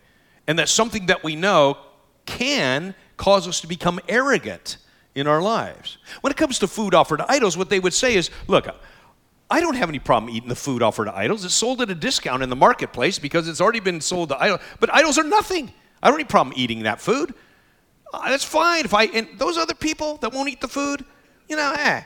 and 0.50 0.58
that 0.58 0.68
something 0.68 1.06
that 1.06 1.22
we 1.22 1.36
know 1.36 1.78
can 2.26 2.92
cause 3.16 3.46
us 3.46 3.60
to 3.60 3.68
become 3.68 4.00
arrogant 4.08 4.78
in 5.14 5.28
our 5.28 5.40
lives. 5.40 5.98
When 6.22 6.32
it 6.32 6.36
comes 6.36 6.58
to 6.58 6.66
food 6.66 6.92
offered 6.92 7.18
to 7.18 7.30
idols, 7.30 7.56
what 7.56 7.70
they 7.70 7.78
would 7.78 7.94
say 7.94 8.16
is, 8.16 8.30
Look, 8.48 8.66
I 9.48 9.60
don't 9.60 9.76
have 9.76 9.88
any 9.88 10.00
problem 10.00 10.34
eating 10.34 10.48
the 10.48 10.56
food 10.56 10.82
offered 10.82 11.04
to 11.04 11.16
idols. 11.16 11.44
It's 11.44 11.54
sold 11.54 11.80
at 11.82 11.88
a 11.88 11.94
discount 11.94 12.42
in 12.42 12.50
the 12.50 12.56
marketplace 12.56 13.16
because 13.16 13.46
it's 13.46 13.60
already 13.60 13.78
been 13.78 14.00
sold 14.00 14.30
to 14.30 14.42
idols. 14.42 14.60
But 14.80 14.92
idols 14.92 15.18
are 15.18 15.24
nothing. 15.24 15.72
I 16.02 16.08
don't 16.08 16.14
have 16.14 16.20
any 16.20 16.24
problem 16.24 16.52
eating 16.56 16.82
that 16.82 17.00
food. 17.00 17.32
Uh, 18.12 18.28
that's 18.28 18.42
fine. 18.42 18.84
If 18.84 18.92
I 18.92 19.04
and 19.04 19.28
those 19.38 19.56
other 19.56 19.74
people 19.74 20.16
that 20.16 20.32
won't 20.32 20.48
eat 20.48 20.60
the 20.60 20.66
food, 20.66 21.04
you 21.48 21.54
know, 21.54 21.76
eh, 21.78 22.02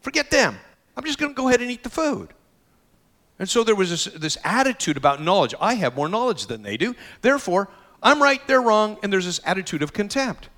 forget 0.00 0.32
them. 0.32 0.58
I'm 0.96 1.04
just 1.04 1.20
going 1.20 1.30
to 1.30 1.36
go 1.36 1.46
ahead 1.46 1.60
and 1.62 1.70
eat 1.70 1.84
the 1.84 1.90
food. 1.90 2.34
And 3.38 3.48
so 3.48 3.62
there 3.62 3.76
was 3.76 3.90
this, 3.90 4.04
this 4.04 4.36
attitude 4.42 4.96
about 4.96 5.22
knowledge. 5.22 5.54
I 5.60 5.74
have 5.74 5.94
more 5.94 6.08
knowledge 6.08 6.48
than 6.48 6.62
they 6.62 6.76
do. 6.76 6.96
Therefore, 7.20 7.68
I'm 8.04 8.22
right, 8.22 8.46
they're 8.46 8.62
wrong, 8.62 8.98
and 9.02 9.12
there's 9.12 9.24
this 9.24 9.40
attitude 9.44 9.82
of 9.82 9.92
contempt. 9.92 10.50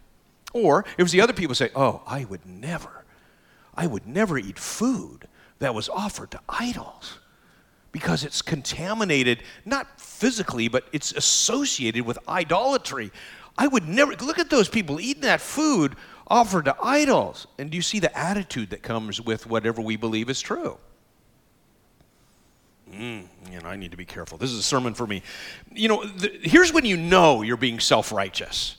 Or 0.52 0.84
it 0.98 1.02
was 1.02 1.12
the 1.12 1.20
other 1.20 1.32
people 1.32 1.54
say, 1.54 1.70
"Oh, 1.74 2.02
I 2.06 2.24
would 2.24 2.44
never, 2.44 3.04
I 3.74 3.86
would 3.86 4.06
never 4.06 4.36
eat 4.36 4.58
food 4.58 5.28
that 5.58 5.74
was 5.74 5.88
offered 5.88 6.32
to 6.32 6.40
idols 6.48 7.18
because 7.92 8.24
it's 8.24 8.42
contaminated, 8.42 9.42
not 9.64 9.98
physically, 9.98 10.68
but 10.68 10.84
it's 10.92 11.12
associated 11.12 12.04
with 12.04 12.18
idolatry. 12.28 13.10
I 13.56 13.68
would 13.68 13.88
never 13.88 14.14
look 14.16 14.38
at 14.38 14.50
those 14.50 14.68
people 14.68 15.00
eating 15.00 15.22
that 15.22 15.40
food 15.40 15.96
offered 16.26 16.66
to 16.66 16.76
idols. 16.82 17.46
And 17.58 17.70
do 17.70 17.76
you 17.76 17.82
see 17.82 17.98
the 17.98 18.16
attitude 18.16 18.70
that 18.70 18.82
comes 18.82 19.20
with 19.20 19.46
whatever 19.46 19.80
we 19.80 19.96
believe 19.96 20.28
is 20.28 20.40
true? 20.42 20.78
Mm, 22.90 23.24
you 23.50 23.60
know, 23.60 23.68
I 23.68 23.76
need 23.76 23.90
to 23.90 23.96
be 23.96 24.04
careful. 24.04 24.38
This 24.38 24.50
is 24.50 24.58
a 24.58 24.62
sermon 24.62 24.94
for 24.94 25.06
me. 25.06 25.22
You 25.72 25.88
know, 25.88 26.04
the, 26.04 26.30
here's 26.42 26.72
when 26.72 26.84
you 26.84 26.96
know 26.96 27.42
you're 27.42 27.56
being 27.56 27.80
self 27.80 28.12
righteous 28.12 28.76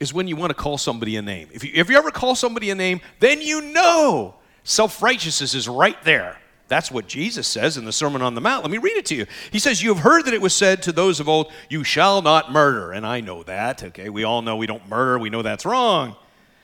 is 0.00 0.12
when 0.12 0.28
you 0.28 0.36
want 0.36 0.50
to 0.50 0.54
call 0.54 0.78
somebody 0.78 1.16
a 1.16 1.22
name. 1.22 1.48
If 1.52 1.64
you, 1.64 1.70
if 1.74 1.90
you 1.90 1.96
ever 1.96 2.10
call 2.10 2.34
somebody 2.34 2.70
a 2.70 2.74
name, 2.74 3.00
then 3.20 3.40
you 3.40 3.60
know 3.60 4.34
Self 4.68 5.02
righteousness 5.02 5.54
is 5.54 5.66
right 5.66 5.96
there. 6.04 6.36
That's 6.68 6.90
what 6.90 7.08
Jesus 7.08 7.48
says 7.48 7.78
in 7.78 7.86
the 7.86 7.92
Sermon 7.92 8.20
on 8.20 8.34
the 8.34 8.42
Mount. 8.42 8.62
Let 8.62 8.70
me 8.70 8.76
read 8.76 8.98
it 8.98 9.06
to 9.06 9.14
you. 9.14 9.24
He 9.50 9.58
says, 9.58 9.82
You 9.82 9.94
have 9.94 10.02
heard 10.02 10.26
that 10.26 10.34
it 10.34 10.42
was 10.42 10.54
said 10.54 10.82
to 10.82 10.92
those 10.92 11.20
of 11.20 11.26
old, 11.28 11.50
You 11.70 11.84
shall 11.84 12.20
not 12.20 12.52
murder. 12.52 12.92
And 12.92 13.06
I 13.06 13.22
know 13.22 13.42
that, 13.44 13.82
okay? 13.82 14.10
We 14.10 14.24
all 14.24 14.42
know 14.42 14.56
we 14.56 14.66
don't 14.66 14.86
murder, 14.86 15.18
we 15.18 15.30
know 15.30 15.40
that's 15.40 15.64
wrong. 15.64 16.16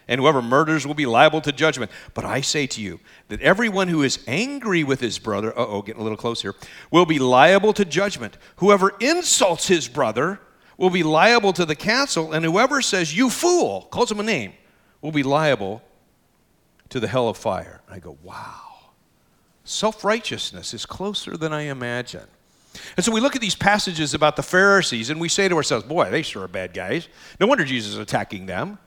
And 0.06 0.20
whoever 0.20 0.42
murders 0.42 0.86
will 0.86 0.94
be 0.94 1.06
liable 1.06 1.40
to 1.42 1.52
judgment. 1.52 1.90
But 2.12 2.24
I 2.24 2.40
say 2.40 2.66
to 2.68 2.80
you 2.80 3.00
that 3.28 3.40
everyone 3.40 3.88
who 3.88 4.02
is 4.02 4.18
angry 4.26 4.84
with 4.84 5.00
his 5.00 5.18
brother, 5.18 5.52
oh, 5.56 5.82
getting 5.82 6.00
a 6.00 6.04
little 6.04 6.18
close 6.18 6.42
here, 6.42 6.54
will 6.90 7.06
be 7.06 7.18
liable 7.18 7.72
to 7.72 7.84
judgment. 7.84 8.36
Whoever 8.56 8.94
insults 9.00 9.68
his 9.68 9.88
brother 9.88 10.40
will 10.76 10.90
be 10.90 11.02
liable 11.02 11.52
to 11.54 11.64
the 11.64 11.76
council, 11.76 12.32
and 12.32 12.44
whoever 12.44 12.82
says, 12.82 13.16
You 13.16 13.30
fool, 13.30 13.82
calls 13.90 14.10
him 14.10 14.20
a 14.20 14.24
name, 14.24 14.52
will 15.00 15.12
be 15.12 15.22
liable 15.22 15.82
to 16.90 17.00
the 17.00 17.08
hell 17.08 17.28
of 17.28 17.36
fire. 17.36 17.80
I 17.88 17.98
go, 17.98 18.16
wow. 18.22 18.60
Self 19.64 20.04
righteousness 20.04 20.74
is 20.74 20.86
closer 20.86 21.36
than 21.36 21.52
I 21.52 21.62
imagine. 21.62 22.26
And 22.96 23.04
so 23.04 23.12
we 23.12 23.20
look 23.20 23.34
at 23.34 23.40
these 23.40 23.54
passages 23.54 24.14
about 24.14 24.36
the 24.36 24.42
Pharisees 24.42 25.10
and 25.10 25.20
we 25.20 25.28
say 25.28 25.48
to 25.48 25.56
ourselves, 25.56 25.84
boy, 25.84 26.10
they 26.10 26.22
sure 26.22 26.42
are 26.42 26.48
bad 26.48 26.74
guys. 26.74 27.08
No 27.40 27.46
wonder 27.46 27.64
Jesus 27.64 27.92
is 27.92 27.98
attacking 27.98 28.46
them. 28.46 28.78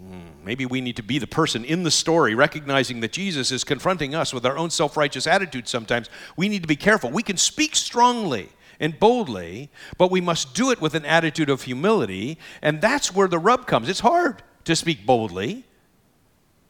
Hmm, 0.00 0.44
maybe 0.44 0.64
we 0.64 0.80
need 0.80 0.96
to 0.96 1.02
be 1.02 1.18
the 1.18 1.26
person 1.26 1.64
in 1.64 1.82
the 1.82 1.90
story, 1.90 2.34
recognizing 2.34 3.00
that 3.00 3.12
Jesus 3.12 3.50
is 3.50 3.64
confronting 3.64 4.14
us 4.14 4.32
with 4.32 4.46
our 4.46 4.56
own 4.56 4.70
self 4.70 4.96
righteous 4.96 5.26
attitude 5.26 5.66
sometimes. 5.66 6.08
We 6.36 6.48
need 6.48 6.62
to 6.62 6.68
be 6.68 6.76
careful. 6.76 7.10
We 7.10 7.24
can 7.24 7.36
speak 7.36 7.74
strongly 7.74 8.50
and 8.78 8.98
boldly, 8.98 9.70
but 9.96 10.10
we 10.10 10.20
must 10.20 10.54
do 10.54 10.70
it 10.70 10.80
with 10.80 10.94
an 10.94 11.04
attitude 11.04 11.50
of 11.50 11.62
humility, 11.62 12.38
and 12.62 12.80
that's 12.80 13.12
where 13.12 13.26
the 13.26 13.40
rub 13.40 13.66
comes. 13.66 13.88
It's 13.88 14.00
hard 14.00 14.42
to 14.64 14.76
speak 14.76 15.04
boldly 15.04 15.64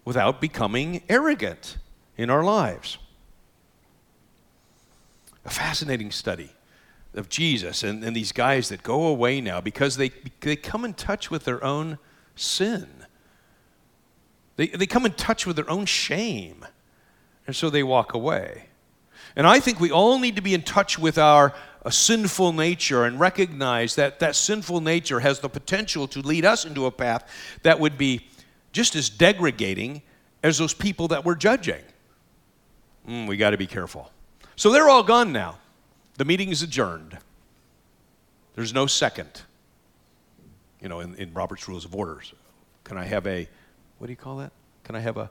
without 0.07 0.41
becoming 0.41 1.03
arrogant 1.11 1.77
in 2.17 2.31
our 2.31 2.43
lives. 2.43 2.97
A 5.45 5.51
fascinating 5.51 6.11
study 6.11 6.51
of 7.15 7.29
Jesus 7.29 7.83
and, 7.83 8.03
and 8.03 8.17
these 8.17 8.33
guys 8.33 8.71
that 8.71 8.83
go 8.83 9.07
away 9.07 9.43
now 9.43 9.61
because 9.61 9.97
they, 9.97 10.13
they 10.41 10.57
come 10.57 10.87
in 10.87 10.95
touch 10.95 11.31
with 11.31 11.45
their 11.45 11.63
own 11.63 11.99
sin. 12.37 12.98
They, 14.59 14.67
they 14.67 14.87
come 14.87 15.07
in 15.07 15.13
touch 15.13 15.47
with 15.47 15.55
their 15.55 15.71
own 15.71 15.87
shame. 15.87 16.67
And 17.47 17.55
so 17.55 17.71
they 17.71 17.85
walk 17.85 18.13
away. 18.13 18.65
And 19.37 19.47
I 19.47 19.61
think 19.61 19.79
we 19.79 19.93
all 19.93 20.19
need 20.19 20.35
to 20.37 20.43
be 20.43 20.53
in 20.53 20.63
touch 20.63 20.99
with 20.99 21.17
our 21.17 21.55
a 21.83 21.93
sinful 21.93 22.53
nature 22.53 23.05
and 23.05 23.21
recognize 23.21 23.95
that 23.95 24.19
that 24.19 24.35
sinful 24.35 24.81
nature 24.81 25.21
has 25.21 25.39
the 25.39 25.49
potential 25.49 26.09
to 26.09 26.21
lead 26.21 26.45
us 26.45 26.65
into 26.65 26.87
a 26.87 26.91
path 26.91 27.25
that 27.63 27.79
would 27.79 27.97
be 27.97 28.27
just 28.73 28.97
as 28.97 29.09
degrading 29.09 30.03
as 30.43 30.59
those 30.59 30.75
people 30.75 31.09
that 31.09 31.25
we're 31.25 31.37
judging. 31.37 31.81
Mm, 33.09 33.29
we 33.29 33.37
got 33.37 33.51
to 33.51 33.57
be 33.57 33.67
careful. 33.67 34.11
So 34.57 34.73
they're 34.73 34.89
all 34.89 35.05
gone 35.05 35.33
now. 35.33 35.59
The 36.17 36.25
meeting 36.25 36.49
is 36.49 36.63
adjourned. 36.63 37.17
There's 38.57 38.75
no 38.75 38.89
second. 38.89 39.43
You 40.83 40.89
know, 40.89 40.99
in, 40.99 41.15
in 41.15 41.33
Robert's 41.33 41.69
Rules 41.69 41.85
of 41.85 41.95
Orders. 41.95 42.35
Can 42.83 42.99
I 42.99 43.05
have 43.05 43.25
a, 43.27 43.49
what 43.99 44.07
do 44.07 44.13
you 44.13 44.17
call 44.17 44.39
that? 44.39 44.53
Can 44.85 44.97
I 44.97 45.01
have 45.01 45.17
a, 45.17 45.31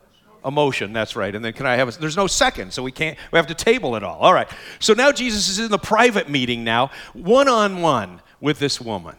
motion, 0.51 0.93
that's 0.93 1.15
right. 1.17 1.35
And 1.35 1.43
then 1.43 1.51
can 1.51 1.65
I 1.65 1.75
have 1.75 1.89
a, 1.89 1.99
there's 1.99 2.15
no 2.15 2.27
second, 2.27 2.71
so 2.71 2.81
we 2.81 2.91
can't, 2.91 3.17
we 3.31 3.37
have 3.37 3.47
to 3.47 3.53
table 3.53 3.97
it 3.97 4.03
all. 4.03 4.19
All 4.19 4.33
right. 4.33 4.49
So 4.79 4.93
now 4.93 5.11
Jesus 5.11 5.49
is 5.49 5.59
in 5.59 5.69
the 5.69 5.77
private 5.77 6.29
meeting 6.29 6.63
now, 6.63 6.91
one 7.11 7.49
on 7.49 7.81
one 7.81 8.21
with 8.39 8.57
this 8.57 8.79
woman. 8.79 9.15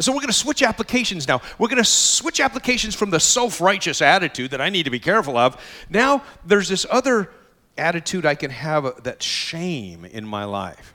So 0.00 0.12
we're 0.12 0.18
going 0.18 0.26
to 0.26 0.32
switch 0.32 0.62
applications 0.62 1.28
now. 1.28 1.40
We're 1.58 1.68
going 1.68 1.82
to 1.82 1.88
switch 1.88 2.40
applications 2.40 2.94
from 2.94 3.10
the 3.10 3.20
self 3.20 3.60
righteous 3.60 4.02
attitude 4.02 4.50
that 4.50 4.60
I 4.60 4.68
need 4.68 4.82
to 4.82 4.90
be 4.90 4.98
careful 4.98 5.36
of. 5.36 5.56
Now 5.88 6.22
there's 6.44 6.68
this 6.68 6.84
other 6.90 7.30
attitude 7.78 8.26
I 8.26 8.34
can 8.34 8.50
have 8.50 9.04
that 9.04 9.22
shame 9.22 10.04
in 10.04 10.26
my 10.26 10.44
life. 10.44 10.94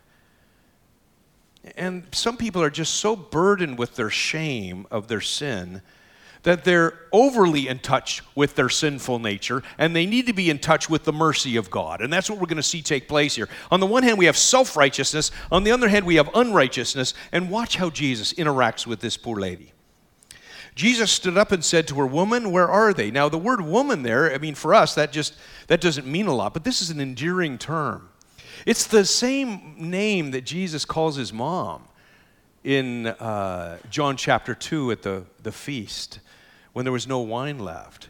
And 1.77 2.03
some 2.11 2.35
people 2.35 2.61
are 2.61 2.69
just 2.69 2.95
so 2.95 3.15
burdened 3.15 3.77
with 3.77 3.95
their 3.95 4.09
shame 4.09 4.85
of 4.91 5.07
their 5.07 5.21
sin 5.21 5.81
that 6.43 6.63
they're 6.63 6.93
overly 7.11 7.67
in 7.67 7.79
touch 7.79 8.21
with 8.35 8.55
their 8.55 8.69
sinful 8.69 9.19
nature 9.19 9.61
and 9.77 9.95
they 9.95 10.05
need 10.05 10.25
to 10.27 10.33
be 10.33 10.49
in 10.49 10.59
touch 10.59 10.89
with 10.89 11.03
the 11.03 11.11
mercy 11.13 11.57
of 11.57 11.69
God. 11.69 12.01
And 12.01 12.11
that's 12.11 12.29
what 12.29 12.39
we're 12.39 12.47
going 12.47 12.57
to 12.57 12.63
see 12.63 12.81
take 12.81 13.07
place 13.07 13.35
here. 13.35 13.49
On 13.71 13.79
the 13.79 13.85
one 13.85 14.03
hand, 14.03 14.17
we 14.17 14.25
have 14.25 14.37
self 14.37 14.77
righteousness, 14.77 15.31
on 15.51 15.63
the 15.63 15.71
other 15.71 15.89
hand, 15.89 16.05
we 16.05 16.15
have 16.15 16.29
unrighteousness. 16.33 17.13
And 17.31 17.49
watch 17.49 17.75
how 17.75 17.89
Jesus 17.89 18.33
interacts 18.33 18.87
with 18.87 19.01
this 19.01 19.17
poor 19.17 19.39
lady. 19.39 19.73
Jesus 20.75 21.11
stood 21.11 21.37
up 21.37 21.51
and 21.51 21.63
said 21.65 21.87
to 21.89 21.95
her, 21.95 22.07
Woman, 22.07 22.51
where 22.51 22.69
are 22.69 22.93
they? 22.93 23.11
Now, 23.11 23.27
the 23.27 23.37
word 23.37 23.59
woman 23.59 24.03
there, 24.03 24.33
I 24.33 24.37
mean, 24.37 24.55
for 24.55 24.73
us, 24.73 24.95
that 24.95 25.11
just 25.11 25.35
that 25.67 25.81
doesn't 25.81 26.07
mean 26.07 26.27
a 26.27 26.33
lot, 26.33 26.53
but 26.53 26.63
this 26.63 26.81
is 26.81 26.89
an 26.89 27.01
endearing 27.01 27.57
term. 27.57 28.09
It's 28.65 28.87
the 28.87 29.05
same 29.05 29.75
name 29.77 30.31
that 30.31 30.45
Jesus 30.45 30.85
calls 30.85 31.15
his 31.15 31.33
mom 31.33 31.83
in 32.63 33.07
uh, 33.07 33.77
John 33.89 34.17
chapter 34.17 34.53
2 34.53 34.91
at 34.91 35.01
the, 35.01 35.23
the 35.43 35.51
feast 35.51 36.19
when 36.73 36.85
there 36.85 36.91
was 36.91 37.07
no 37.07 37.19
wine 37.19 37.59
left. 37.59 38.09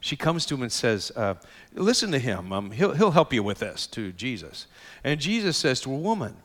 She 0.00 0.16
comes 0.16 0.46
to 0.46 0.54
him 0.54 0.62
and 0.62 0.72
says, 0.72 1.12
uh, 1.14 1.34
Listen 1.74 2.10
to 2.12 2.18
him. 2.18 2.52
Um, 2.52 2.70
he'll, 2.70 2.94
he'll 2.94 3.10
help 3.10 3.32
you 3.32 3.42
with 3.42 3.58
this, 3.58 3.86
to 3.88 4.12
Jesus. 4.12 4.66
And 5.04 5.20
Jesus 5.20 5.56
says 5.56 5.80
to 5.82 5.92
a 5.92 5.96
woman, 5.96 6.36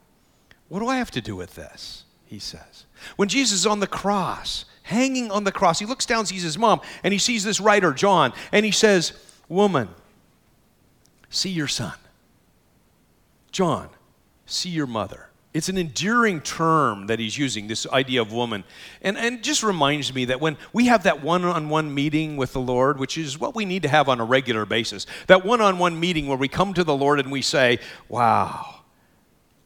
What 0.68 0.82
do 0.82 0.88
I 0.88 0.98
have 0.98 1.12
to 1.12 1.22
do 1.22 1.36
with 1.36 1.56
this? 1.56 2.04
He 2.26 2.40
says. 2.40 2.86
When 3.16 3.30
Jesus 3.30 3.60
is 3.60 3.66
on 3.66 3.80
the 3.80 3.88
cross, 3.88 4.66
hanging 4.84 5.32
on 5.32 5.46
the 5.46 5.52
cross, 5.52 5.80
he 5.80 5.86
looks 5.86 6.06
down, 6.06 6.26
sees 6.26 6.44
his 6.44 6.58
mom, 6.58 6.82
and 7.04 7.14
he 7.14 7.20
sees 7.20 7.44
this 7.44 7.62
writer, 7.62 7.94
John, 7.94 8.34
and 8.52 8.66
he 8.66 8.72
says, 8.72 9.14
Woman, 9.48 9.90
see 11.30 11.50
your 11.50 11.68
son. 11.68 11.94
John, 13.52 13.90
see 14.46 14.70
your 14.70 14.88
mother. 14.88 15.30
It's 15.56 15.70
an 15.70 15.78
enduring 15.78 16.42
term 16.42 17.08
that 17.08 17.18
he's 17.18 17.38
using, 17.38 17.68
this 17.68 17.88
idea 17.88 18.22
of 18.22 18.34
woman. 18.34 18.66
And, 19.02 19.18
and 19.18 19.42
just 19.42 19.64
reminds 19.64 20.14
me 20.14 20.26
that 20.26 20.42
when 20.42 20.58
we 20.74 20.88
have 20.88 21.04
that 21.04 21.24
one 21.24 21.46
on 21.46 21.70
one 21.70 21.94
meeting 21.94 22.36
with 22.36 22.52
the 22.52 22.60
Lord, 22.60 23.00
which 23.00 23.18
is 23.18 23.40
what 23.40 23.56
we 23.56 23.64
need 23.64 23.84
to 23.84 23.88
have 23.88 24.10
on 24.10 24.20
a 24.20 24.26
regular 24.26 24.66
basis, 24.66 25.08
that 25.28 25.46
one 25.46 25.62
on 25.62 25.80
one 25.80 25.98
meeting 25.98 26.28
where 26.28 26.38
we 26.38 26.50
come 26.50 26.74
to 26.74 26.84
the 26.84 26.94
Lord 26.94 27.22
and 27.22 27.32
we 27.32 27.42
say, 27.42 27.80
Wow, 28.10 28.82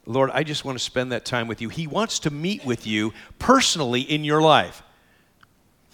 Lord, 0.06 0.30
I 0.32 0.44
just 0.44 0.64
want 0.64 0.78
to 0.78 0.84
spend 0.84 1.12
that 1.12 1.26
time 1.26 1.48
with 1.48 1.60
you. 1.60 1.70
He 1.70 1.88
wants 1.88 2.20
to 2.20 2.30
meet 2.30 2.64
with 2.64 2.86
you 2.86 3.12
personally 3.40 4.02
in 4.02 4.24
your 4.24 4.44
life. 4.44 4.84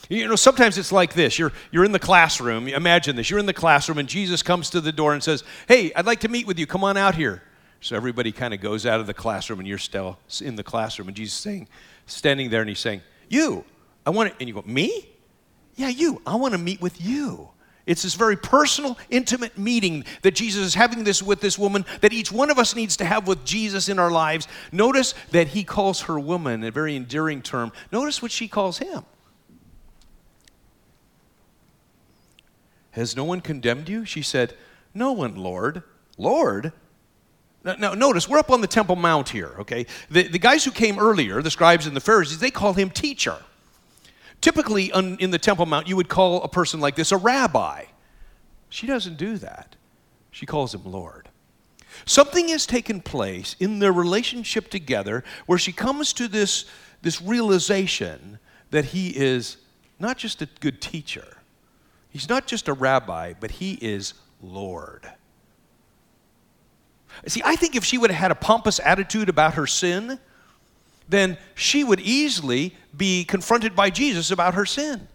You 0.09 0.27
know, 0.27 0.35
sometimes 0.35 0.77
it's 0.77 0.91
like 0.91 1.13
this. 1.13 1.39
You're, 1.39 1.53
you're 1.71 1.85
in 1.85 1.93
the 1.93 1.99
classroom. 1.99 2.67
Imagine 2.67 3.15
this. 3.15 3.29
You're 3.29 3.39
in 3.39 3.45
the 3.45 3.53
classroom, 3.53 3.97
and 3.99 4.09
Jesus 4.09 4.43
comes 4.43 4.69
to 4.71 4.81
the 4.81 4.91
door 4.91 5.13
and 5.13 5.23
says, 5.23 5.45
Hey, 5.69 5.93
I'd 5.93 6.05
like 6.05 6.19
to 6.19 6.27
meet 6.27 6.45
with 6.45 6.59
you. 6.59 6.67
Come 6.67 6.83
on 6.83 6.97
out 6.97 7.15
here. 7.15 7.41
So 7.85 7.95
everybody 7.95 8.31
kind 8.31 8.51
of 8.51 8.61
goes 8.61 8.87
out 8.87 8.99
of 8.99 9.05
the 9.05 9.13
classroom, 9.13 9.59
and 9.59 9.67
you're 9.67 9.77
still 9.77 10.17
in 10.41 10.55
the 10.55 10.63
classroom, 10.63 11.07
and 11.07 11.15
Jesus 11.15 11.35
is 11.35 11.39
saying, 11.39 11.67
standing 12.07 12.49
there, 12.49 12.61
and 12.61 12.67
he's 12.67 12.79
saying, 12.79 13.03
"You, 13.29 13.63
I 14.07 14.09
want 14.09 14.31
to," 14.31 14.35
and 14.39 14.49
you 14.49 14.55
go, 14.55 14.63
"Me? 14.65 15.07
Yeah, 15.75 15.89
you. 15.89 16.19
I 16.25 16.33
want 16.33 16.53
to 16.53 16.57
meet 16.57 16.81
with 16.81 16.99
you." 16.99 17.49
It's 17.85 18.01
this 18.01 18.15
very 18.15 18.37
personal, 18.37 18.97
intimate 19.11 19.55
meeting 19.55 20.03
that 20.23 20.33
Jesus 20.33 20.65
is 20.65 20.73
having 20.73 21.03
this 21.03 21.21
with 21.21 21.41
this 21.41 21.59
woman 21.59 21.85
that 22.01 22.11
each 22.11 22.31
one 22.31 22.49
of 22.49 22.57
us 22.57 22.75
needs 22.75 22.97
to 22.97 23.05
have 23.05 23.27
with 23.27 23.45
Jesus 23.45 23.87
in 23.87 23.99
our 23.99 24.09
lives. 24.09 24.47
Notice 24.71 25.13
that 25.29 25.49
he 25.49 25.63
calls 25.63 26.01
her 26.01 26.19
woman 26.19 26.63
a 26.63 26.71
very 26.71 26.95
endearing 26.95 27.43
term. 27.43 27.71
Notice 27.91 28.19
what 28.19 28.31
she 28.31 28.47
calls 28.47 28.79
him. 28.79 29.05
Has 32.89 33.15
no 33.15 33.25
one 33.25 33.41
condemned 33.41 33.89
you? 33.89 34.05
She 34.05 34.23
said, 34.23 34.55
No 34.95 35.11
one, 35.11 35.35
Lord. 35.35 35.83
Lord? 36.17 36.73
Now, 37.65 37.95
notice, 37.95 38.29
we're 38.29 38.37
up 38.37 38.51
on 38.51 38.61
the 38.61 38.67
Temple 38.67 38.95
Mount 38.95 39.29
here, 39.29 39.55
okay? 39.59 39.87
The, 40.11 40.27
the 40.27 40.37
guys 40.37 40.63
who 40.63 40.69
came 40.69 40.99
earlier, 40.99 41.41
the 41.41 41.49
scribes 41.49 41.87
and 41.87 41.95
the 41.95 42.01
Pharisees, 42.01 42.37
they 42.37 42.51
call 42.51 42.73
him 42.73 42.91
teacher. 42.91 43.37
Typically, 44.39 44.91
in 44.93 45.31
the 45.31 45.39
Temple 45.39 45.65
Mount, 45.65 45.87
you 45.87 45.95
would 45.95 46.07
call 46.07 46.43
a 46.43 46.47
person 46.47 46.79
like 46.79 46.95
this 46.95 47.11
a 47.11 47.17
rabbi. 47.17 47.85
She 48.69 48.85
doesn't 48.85 49.17
do 49.17 49.37
that. 49.37 49.75
She 50.29 50.45
calls 50.45 50.75
him 50.75 50.83
Lord. 50.85 51.29
Something 52.05 52.49
has 52.49 52.67
taken 52.67 53.01
place 53.01 53.55
in 53.59 53.79
their 53.79 53.93
relationship 53.93 54.69
together 54.69 55.23
where 55.47 55.57
she 55.57 55.71
comes 55.71 56.13
to 56.13 56.27
this, 56.27 56.65
this 57.01 57.19
realization 57.19 58.37
that 58.69 58.85
he 58.85 59.09
is 59.09 59.57
not 59.97 60.17
just 60.17 60.41
a 60.43 60.49
good 60.59 60.81
teacher, 60.81 61.37
he's 62.09 62.29
not 62.29 62.45
just 62.45 62.67
a 62.67 62.73
rabbi, 62.73 63.33
but 63.39 63.49
he 63.49 63.79
is 63.81 64.13
Lord. 64.39 65.09
See, 67.27 67.41
I 67.43 67.55
think 67.55 67.75
if 67.75 67.83
she 67.83 67.97
would 67.97 68.11
have 68.11 68.19
had 68.19 68.31
a 68.31 68.35
pompous 68.35 68.79
attitude 68.79 69.29
about 69.29 69.55
her 69.55 69.67
sin, 69.67 70.19
then 71.07 71.37
she 71.53 71.83
would 71.83 71.99
easily 71.99 72.75
be 72.95 73.23
confronted 73.25 73.75
by 73.75 73.89
Jesus 73.89 74.31
about 74.31 74.53
her 74.55 74.65
sin. 74.65 75.07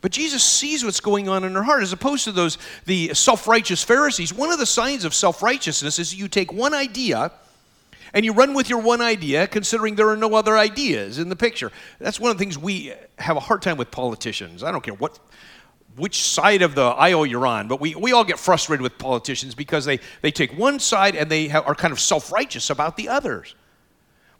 But 0.00 0.12
Jesus 0.12 0.44
sees 0.44 0.84
what's 0.84 1.00
going 1.00 1.28
on 1.28 1.42
in 1.42 1.54
her 1.54 1.62
heart, 1.62 1.82
as 1.82 1.92
opposed 1.92 2.24
to 2.24 2.32
those 2.32 2.58
the 2.84 3.12
self-righteous 3.14 3.82
Pharisees. 3.82 4.32
One 4.32 4.52
of 4.52 4.58
the 4.58 4.66
signs 4.66 5.04
of 5.04 5.14
self-righteousness 5.14 5.98
is 5.98 6.14
you 6.14 6.28
take 6.28 6.52
one 6.52 6.74
idea 6.74 7.32
and 8.14 8.24
you 8.24 8.32
run 8.32 8.54
with 8.54 8.70
your 8.70 8.78
one 8.78 9.00
idea, 9.00 9.46
considering 9.48 9.96
there 9.96 10.08
are 10.08 10.16
no 10.16 10.34
other 10.34 10.56
ideas 10.56 11.18
in 11.18 11.28
the 11.28 11.36
picture. 11.36 11.72
That's 11.98 12.20
one 12.20 12.30
of 12.30 12.38
the 12.38 12.42
things 12.44 12.56
we 12.56 12.92
have 13.18 13.36
a 13.36 13.40
hard 13.40 13.62
time 13.62 13.76
with 13.76 13.90
politicians. 13.90 14.62
I 14.62 14.70
don't 14.70 14.82
care 14.82 14.94
what 14.94 15.18
which 15.96 16.22
side 16.22 16.62
of 16.62 16.74
the 16.74 16.82
aisle 16.82 17.24
you're 17.26 17.46
on, 17.46 17.68
but 17.68 17.80
we, 17.80 17.94
we 17.94 18.12
all 18.12 18.24
get 18.24 18.38
frustrated 18.38 18.82
with 18.82 18.98
politicians 18.98 19.54
because 19.54 19.84
they, 19.84 19.98
they 20.20 20.30
take 20.30 20.56
one 20.56 20.78
side 20.78 21.16
and 21.16 21.30
they 21.30 21.50
are 21.50 21.74
kind 21.74 21.92
of 21.92 22.00
self 22.00 22.30
righteous 22.32 22.70
about 22.70 22.96
the 22.96 23.08
others. 23.08 23.54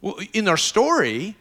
Well, 0.01 0.15
in 0.33 0.47
our 0.47 0.57
story 0.57 1.35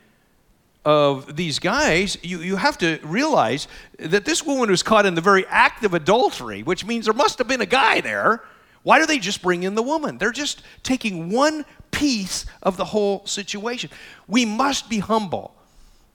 of 0.84 1.36
these 1.36 1.58
guys, 1.58 2.16
you, 2.22 2.40
you 2.40 2.56
have 2.56 2.78
to 2.78 2.98
realize 3.02 3.68
that 3.98 4.24
this 4.24 4.44
woman 4.44 4.70
was 4.70 4.82
caught 4.82 5.04
in 5.04 5.14
the 5.14 5.20
very 5.20 5.44
act 5.48 5.84
of 5.84 5.94
adultery, 5.94 6.62
which 6.62 6.84
means 6.84 7.04
there 7.06 7.14
must 7.14 7.38
have 7.38 7.48
been 7.48 7.60
a 7.60 7.66
guy 7.66 8.00
there. 8.00 8.42
Why 8.84 9.00
do 9.00 9.06
they 9.06 9.18
just 9.18 9.42
bring 9.42 9.64
in 9.64 9.74
the 9.74 9.82
woman? 9.82 10.16
They're 10.16 10.30
just 10.30 10.62
taking 10.84 11.30
one 11.30 11.64
piece 11.90 12.46
of 12.62 12.76
the 12.76 12.84
whole 12.84 13.26
situation. 13.26 13.90
We 14.28 14.44
must 14.44 14.88
be 14.88 15.00
humble 15.00 15.56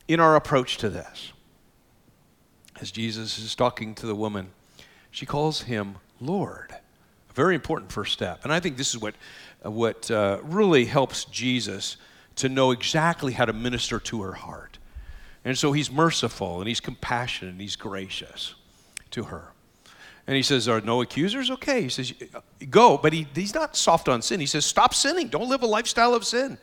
in 0.08 0.20
our 0.20 0.36
approach 0.36 0.78
to 0.78 0.90
this 0.90 1.34
as 2.82 2.92
Jesus 2.92 3.38
is 3.38 3.56
talking 3.56 3.94
to 3.96 4.08
the 4.08 4.16
woman, 4.16 4.50
she 5.12 5.26
calls 5.26 5.62
him 5.64 5.98
Lord. 6.20 6.72
A 7.30 7.34
very 7.34 7.56
important 7.56 7.92
first 7.92 8.12
step. 8.12 8.42
And 8.44 8.52
I 8.52 8.60
think 8.60 8.76
this 8.76 8.90
is 8.90 9.00
what, 9.00 9.16
uh, 9.66 9.72
what 9.72 10.10
uh, 10.10 10.40
really 10.44 10.86
helps 10.86 11.26
Jesus 11.26 11.98
to 12.38 12.50
know 12.50 12.72
exactly 12.72 13.34
how 13.34 13.46
to 13.46 13.54
minister 13.54 14.00
to 14.00 14.24
her 14.24 14.34
heart. 14.34 14.80
And 15.46 15.58
so 15.58 15.72
he's 15.72 15.92
merciful 15.92 16.60
and 16.60 16.68
he's 16.68 16.80
compassionate 16.80 17.54
and 17.54 17.62
he's 17.62 17.76
gracious 17.76 18.56
to 19.12 19.24
her. 19.26 19.52
And 20.28 20.36
he 20.36 20.44
says, 20.44 20.68
Are 20.68 20.82
no 20.82 21.02
accusers? 21.02 21.50
Okay. 21.52 21.84
He 21.84 21.90
says, 21.90 22.14
Go. 22.70 22.98
But 22.98 23.14
he, 23.14 23.28
he's 23.34 23.54
not 23.54 23.76
soft 23.76 24.10
on 24.10 24.22
sin. 24.22 24.40
He 24.40 24.46
says, 24.46 24.66
Stop 24.66 24.94
sinning. 24.94 25.28
Don't 25.28 25.50
live 25.50 25.64
a 25.64 25.68
lifestyle 25.68 26.14
of 26.14 26.26
sin. 26.26 26.58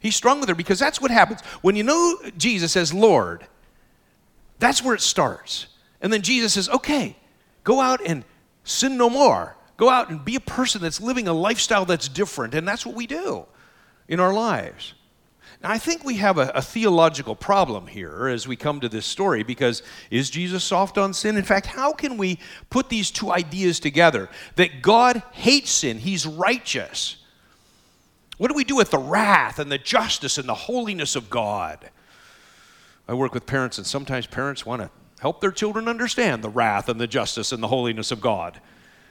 He's 0.00 0.14
strong 0.14 0.40
with 0.40 0.48
her 0.48 0.54
because 0.54 0.78
that's 0.78 1.00
what 1.00 1.10
happens. 1.10 1.40
When 1.62 1.74
you 1.74 1.82
know 1.82 2.18
Jesus 2.36 2.76
as 2.76 2.92
Lord, 2.92 3.46
that's 4.58 4.82
where 4.82 4.94
it 4.94 5.00
starts. 5.00 5.66
And 6.00 6.12
then 6.12 6.22
Jesus 6.22 6.54
says, 6.54 6.68
okay, 6.68 7.16
go 7.64 7.80
out 7.80 8.00
and 8.04 8.24
sin 8.64 8.96
no 8.96 9.10
more. 9.10 9.56
Go 9.76 9.88
out 9.88 10.10
and 10.10 10.24
be 10.24 10.34
a 10.34 10.40
person 10.40 10.82
that's 10.82 11.00
living 11.00 11.28
a 11.28 11.32
lifestyle 11.32 11.84
that's 11.84 12.08
different. 12.08 12.54
And 12.54 12.66
that's 12.66 12.84
what 12.84 12.96
we 12.96 13.06
do 13.06 13.46
in 14.08 14.20
our 14.20 14.32
lives. 14.32 14.94
Now, 15.62 15.70
I 15.70 15.78
think 15.78 16.04
we 16.04 16.16
have 16.16 16.38
a, 16.38 16.50
a, 16.54 16.62
theological 16.62 17.34
problem 17.34 17.88
here 17.88 18.28
as 18.28 18.46
we 18.46 18.54
come 18.54 18.80
to 18.80 18.88
this 18.88 19.06
story 19.06 19.42
because 19.42 19.82
is 20.08 20.30
Jesus 20.30 20.62
soft 20.62 20.98
on 20.98 21.12
sin? 21.12 21.36
In 21.36 21.42
fact, 21.42 21.66
how 21.66 21.92
can 21.92 22.16
we 22.16 22.38
put 22.70 22.88
these 22.88 23.10
two 23.10 23.32
ideas 23.32 23.80
together? 23.80 24.28
That 24.54 24.82
God 24.82 25.20
hates 25.32 25.70
sin, 25.70 25.98
He's 25.98 26.26
righteous. 26.26 27.16
What 28.36 28.48
do 28.48 28.54
we 28.54 28.62
do 28.62 28.76
with 28.76 28.90
the 28.90 28.98
wrath 28.98 29.58
and 29.58 29.70
the 29.70 29.78
justice 29.78 30.38
and 30.38 30.48
the 30.48 30.54
holiness 30.54 31.16
of 31.16 31.28
God? 31.28 31.90
I 33.08 33.14
work 33.14 33.32
with 33.32 33.46
parents, 33.46 33.78
and 33.78 33.86
sometimes 33.86 34.26
parents 34.26 34.66
want 34.66 34.82
to 34.82 34.90
help 35.20 35.40
their 35.40 35.50
children 35.50 35.88
understand 35.88 36.44
the 36.44 36.50
wrath 36.50 36.88
and 36.88 37.00
the 37.00 37.06
justice 37.06 37.52
and 37.52 37.62
the 37.62 37.68
holiness 37.68 38.12
of 38.12 38.20
God 38.20 38.60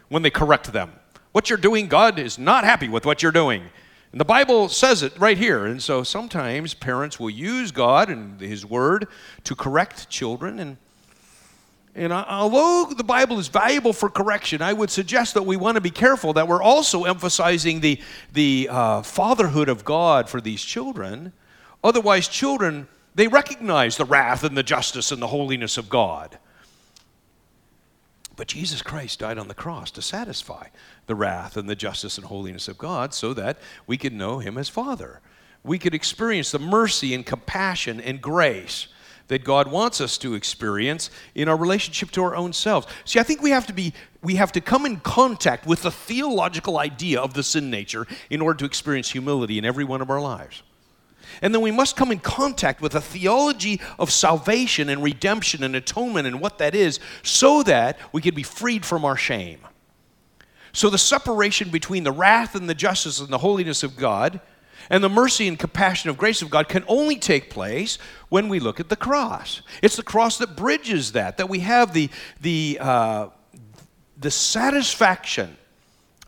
when 0.08 0.22
they 0.22 0.30
correct 0.30 0.72
them. 0.72 0.94
What 1.32 1.50
you're 1.50 1.58
doing, 1.58 1.88
God 1.88 2.20
is 2.20 2.38
not 2.38 2.64
happy 2.64 2.88
with 2.88 3.06
what 3.06 3.22
you're 3.22 3.32
doing. 3.32 3.64
And 4.12 4.22
the 4.22 4.26
Bible 4.26 4.70
says 4.70 5.04
it 5.04 5.18
right 5.20 5.38
here. 5.38 5.66
And 5.66 5.82
so 5.82 6.04
sometimes 6.04 6.74
parents 6.74 7.20
will 7.20 7.30
use 7.30 7.72
God 7.72 8.10
and 8.10 8.40
His 8.40 8.66
Word 8.66 9.08
to 9.44 9.56
correct 9.56 10.10
children. 10.10 10.60
And, 10.60 10.78
and 11.94 12.14
although 12.14 12.94
the 12.94 13.04
Bible 13.04 13.38
is 13.38 13.50
valuable 13.50 13.94
for 13.94 14.10
correction, 14.10 14.62
I 14.62 14.74
would 14.74 14.90
suggest 14.90 15.34
that 15.34 15.44
we 15.44 15.58
want 15.58 15.76
to 15.76 15.82
be 15.82 15.90
careful 15.90 16.34
that 16.34 16.48
we're 16.48 16.64
also 16.64 17.04
emphasizing 17.04 17.82
the, 17.82 18.00
the 18.32 18.70
uh, 18.72 19.02
fatherhood 19.02 19.68
of 19.68 19.84
God 19.84 20.30
for 20.30 20.40
these 20.40 20.64
children. 20.64 21.34
Otherwise, 21.84 22.28
children, 22.28 22.88
they 23.18 23.28
recognize 23.28 23.98
the 23.98 24.06
wrath 24.06 24.44
and 24.44 24.56
the 24.56 24.62
justice 24.62 25.12
and 25.12 25.20
the 25.20 25.28
holiness 25.28 25.76
of 25.76 25.90
God. 25.90 26.38
But 28.36 28.48
Jesus 28.48 28.84
Christ 28.84 29.18
died 29.18 29.40
on 29.40 29.48
the 29.48 29.56
cross 29.56 29.90
to 29.92 30.04
satisfy 30.04 30.68
the 31.08 31.16
wrath 31.16 31.58
and 31.58 31.68
the 31.68 31.76
justice 31.76 32.20
and 32.20 32.28
holiness 32.28 32.68
of 32.68 32.78
God 32.78 33.16
so 33.16 33.34
that 33.34 33.58
we 33.88 33.98
could 33.98 34.14
know 34.14 34.38
Him 34.38 34.56
as 34.56 34.70
Father. 34.70 35.20
We 35.64 35.80
could 35.80 35.96
experience 35.96 36.52
the 36.52 36.60
mercy 36.60 37.16
and 37.16 37.26
compassion 37.26 38.00
and 38.00 38.22
grace 38.22 38.88
that 39.30 39.44
God 39.44 39.72
wants 39.72 40.00
us 40.00 40.20
to 40.20 40.36
experience 40.36 41.10
in 41.34 41.50
our 41.50 41.58
relationship 41.58 42.12
to 42.12 42.24
our 42.24 42.36
own 42.36 42.54
selves. 42.54 42.86
See, 43.04 43.20
I 43.20 43.24
think 43.24 43.42
we 43.42 43.50
have 43.50 43.66
to 43.66 43.74
be 43.74 43.94
we 44.22 44.36
have 44.36 44.52
to 44.52 44.62
come 44.62 44.86
in 44.86 44.98
contact 44.98 45.66
with 45.66 45.82
the 45.82 45.92
theological 45.92 46.78
idea 46.78 47.20
of 47.20 47.34
the 47.34 47.42
sin 47.42 47.72
nature 47.72 48.06
in 48.30 48.42
order 48.42 48.60
to 48.60 48.66
experience 48.66 49.10
humility 49.10 49.58
in 49.58 49.66
every 49.66 49.84
one 49.84 50.02
of 50.02 50.12
our 50.12 50.22
lives. 50.22 50.62
And 51.42 51.54
then 51.54 51.62
we 51.62 51.72
must 51.72 51.96
come 51.96 52.12
in 52.12 52.20
contact 52.20 52.82
with 52.82 52.96
a 52.96 53.02
theology 53.02 53.82
of 54.00 54.12
salvation 54.12 54.90
and 54.90 55.04
redemption 55.04 55.64
and 55.64 55.76
atonement 55.76 56.28
and 56.28 56.40
what 56.40 56.58
that 56.58 56.76
is 56.76 57.00
so 57.24 57.64
that 57.64 57.98
we 58.12 58.22
can 58.22 58.36
be 58.36 58.44
freed 58.44 58.86
from 58.86 59.06
our 59.06 59.18
shame. 59.18 59.60
So, 60.74 60.90
the 60.90 60.98
separation 60.98 61.70
between 61.70 62.04
the 62.04 62.12
wrath 62.12 62.54
and 62.54 62.70
the 62.70 62.76
justice 62.76 63.20
and 63.20 63.30
the 63.30 63.40
holiness 63.40 63.82
of 63.84 63.98
God 63.98 64.40
and 64.90 65.04
the 65.04 65.10
mercy 65.10 65.48
and 65.48 65.58
compassion 65.58 66.10
of 66.10 66.18
grace 66.18 66.42
of 66.42 66.50
God 66.50 66.70
can 66.70 66.84
only 66.88 67.18
take 67.18 67.50
place 67.50 67.98
when 68.30 68.48
we 68.48 68.60
look 68.60 68.80
at 68.80 68.90
the 68.90 68.96
cross. 68.96 69.62
It's 69.82 69.96
the 69.96 70.04
cross 70.04 70.38
that 70.38 70.56
bridges 70.56 71.14
that, 71.14 71.38
that 71.38 71.50
we 71.50 71.60
have 71.60 71.94
the, 71.94 72.10
the, 72.42 72.78
uh, 72.80 73.30
the 74.18 74.32
satisfaction 74.32 75.57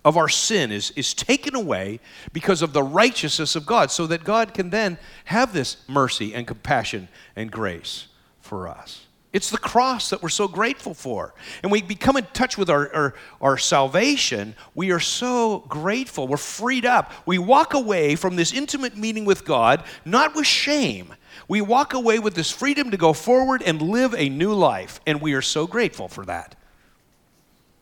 of 0.09 0.17
our 0.17 0.27
sin 0.27 0.71
is, 0.71 0.89
is 0.95 1.13
taken 1.13 1.55
away 1.55 1.99
because 2.33 2.63
of 2.63 2.73
the 2.73 2.81
righteousness 2.81 3.55
of 3.55 3.67
God, 3.67 3.91
so 3.91 4.07
that 4.07 4.23
God 4.23 4.55
can 4.55 4.71
then 4.71 4.97
have 5.25 5.53
this 5.53 5.77
mercy 5.87 6.33
and 6.33 6.47
compassion 6.47 7.07
and 7.35 7.51
grace 7.51 8.07
for 8.41 8.67
us. 8.67 9.05
It's 9.31 9.51
the 9.51 9.59
cross 9.59 10.09
that 10.09 10.23
we're 10.23 10.29
so 10.29 10.47
grateful 10.47 10.95
for. 10.95 11.35
And 11.61 11.71
we 11.71 11.83
become 11.83 12.17
in 12.17 12.25
touch 12.33 12.57
with 12.57 12.71
our, 12.71 12.91
our, 12.91 13.13
our, 13.39 13.57
salvation. 13.59 14.55
We 14.73 14.89
are 14.89 14.99
so 14.99 15.59
grateful. 15.69 16.27
We're 16.27 16.37
freed 16.37 16.87
up. 16.87 17.13
We 17.27 17.37
walk 17.37 17.75
away 17.75 18.15
from 18.15 18.35
this 18.35 18.51
intimate 18.51 18.97
meeting 18.97 19.25
with 19.25 19.45
God, 19.45 19.83
not 20.03 20.33
with 20.33 20.47
shame. 20.47 21.13
We 21.47 21.61
walk 21.61 21.93
away 21.93 22.17
with 22.17 22.33
this 22.33 22.49
freedom 22.49 22.89
to 22.89 22.97
go 22.97 23.13
forward 23.13 23.61
and 23.61 23.79
live 23.79 24.15
a 24.15 24.27
new 24.27 24.55
life. 24.55 24.99
And 25.05 25.21
we 25.21 25.33
are 25.33 25.43
so 25.43 25.67
grateful 25.67 26.07
for 26.07 26.25
that. 26.25 26.55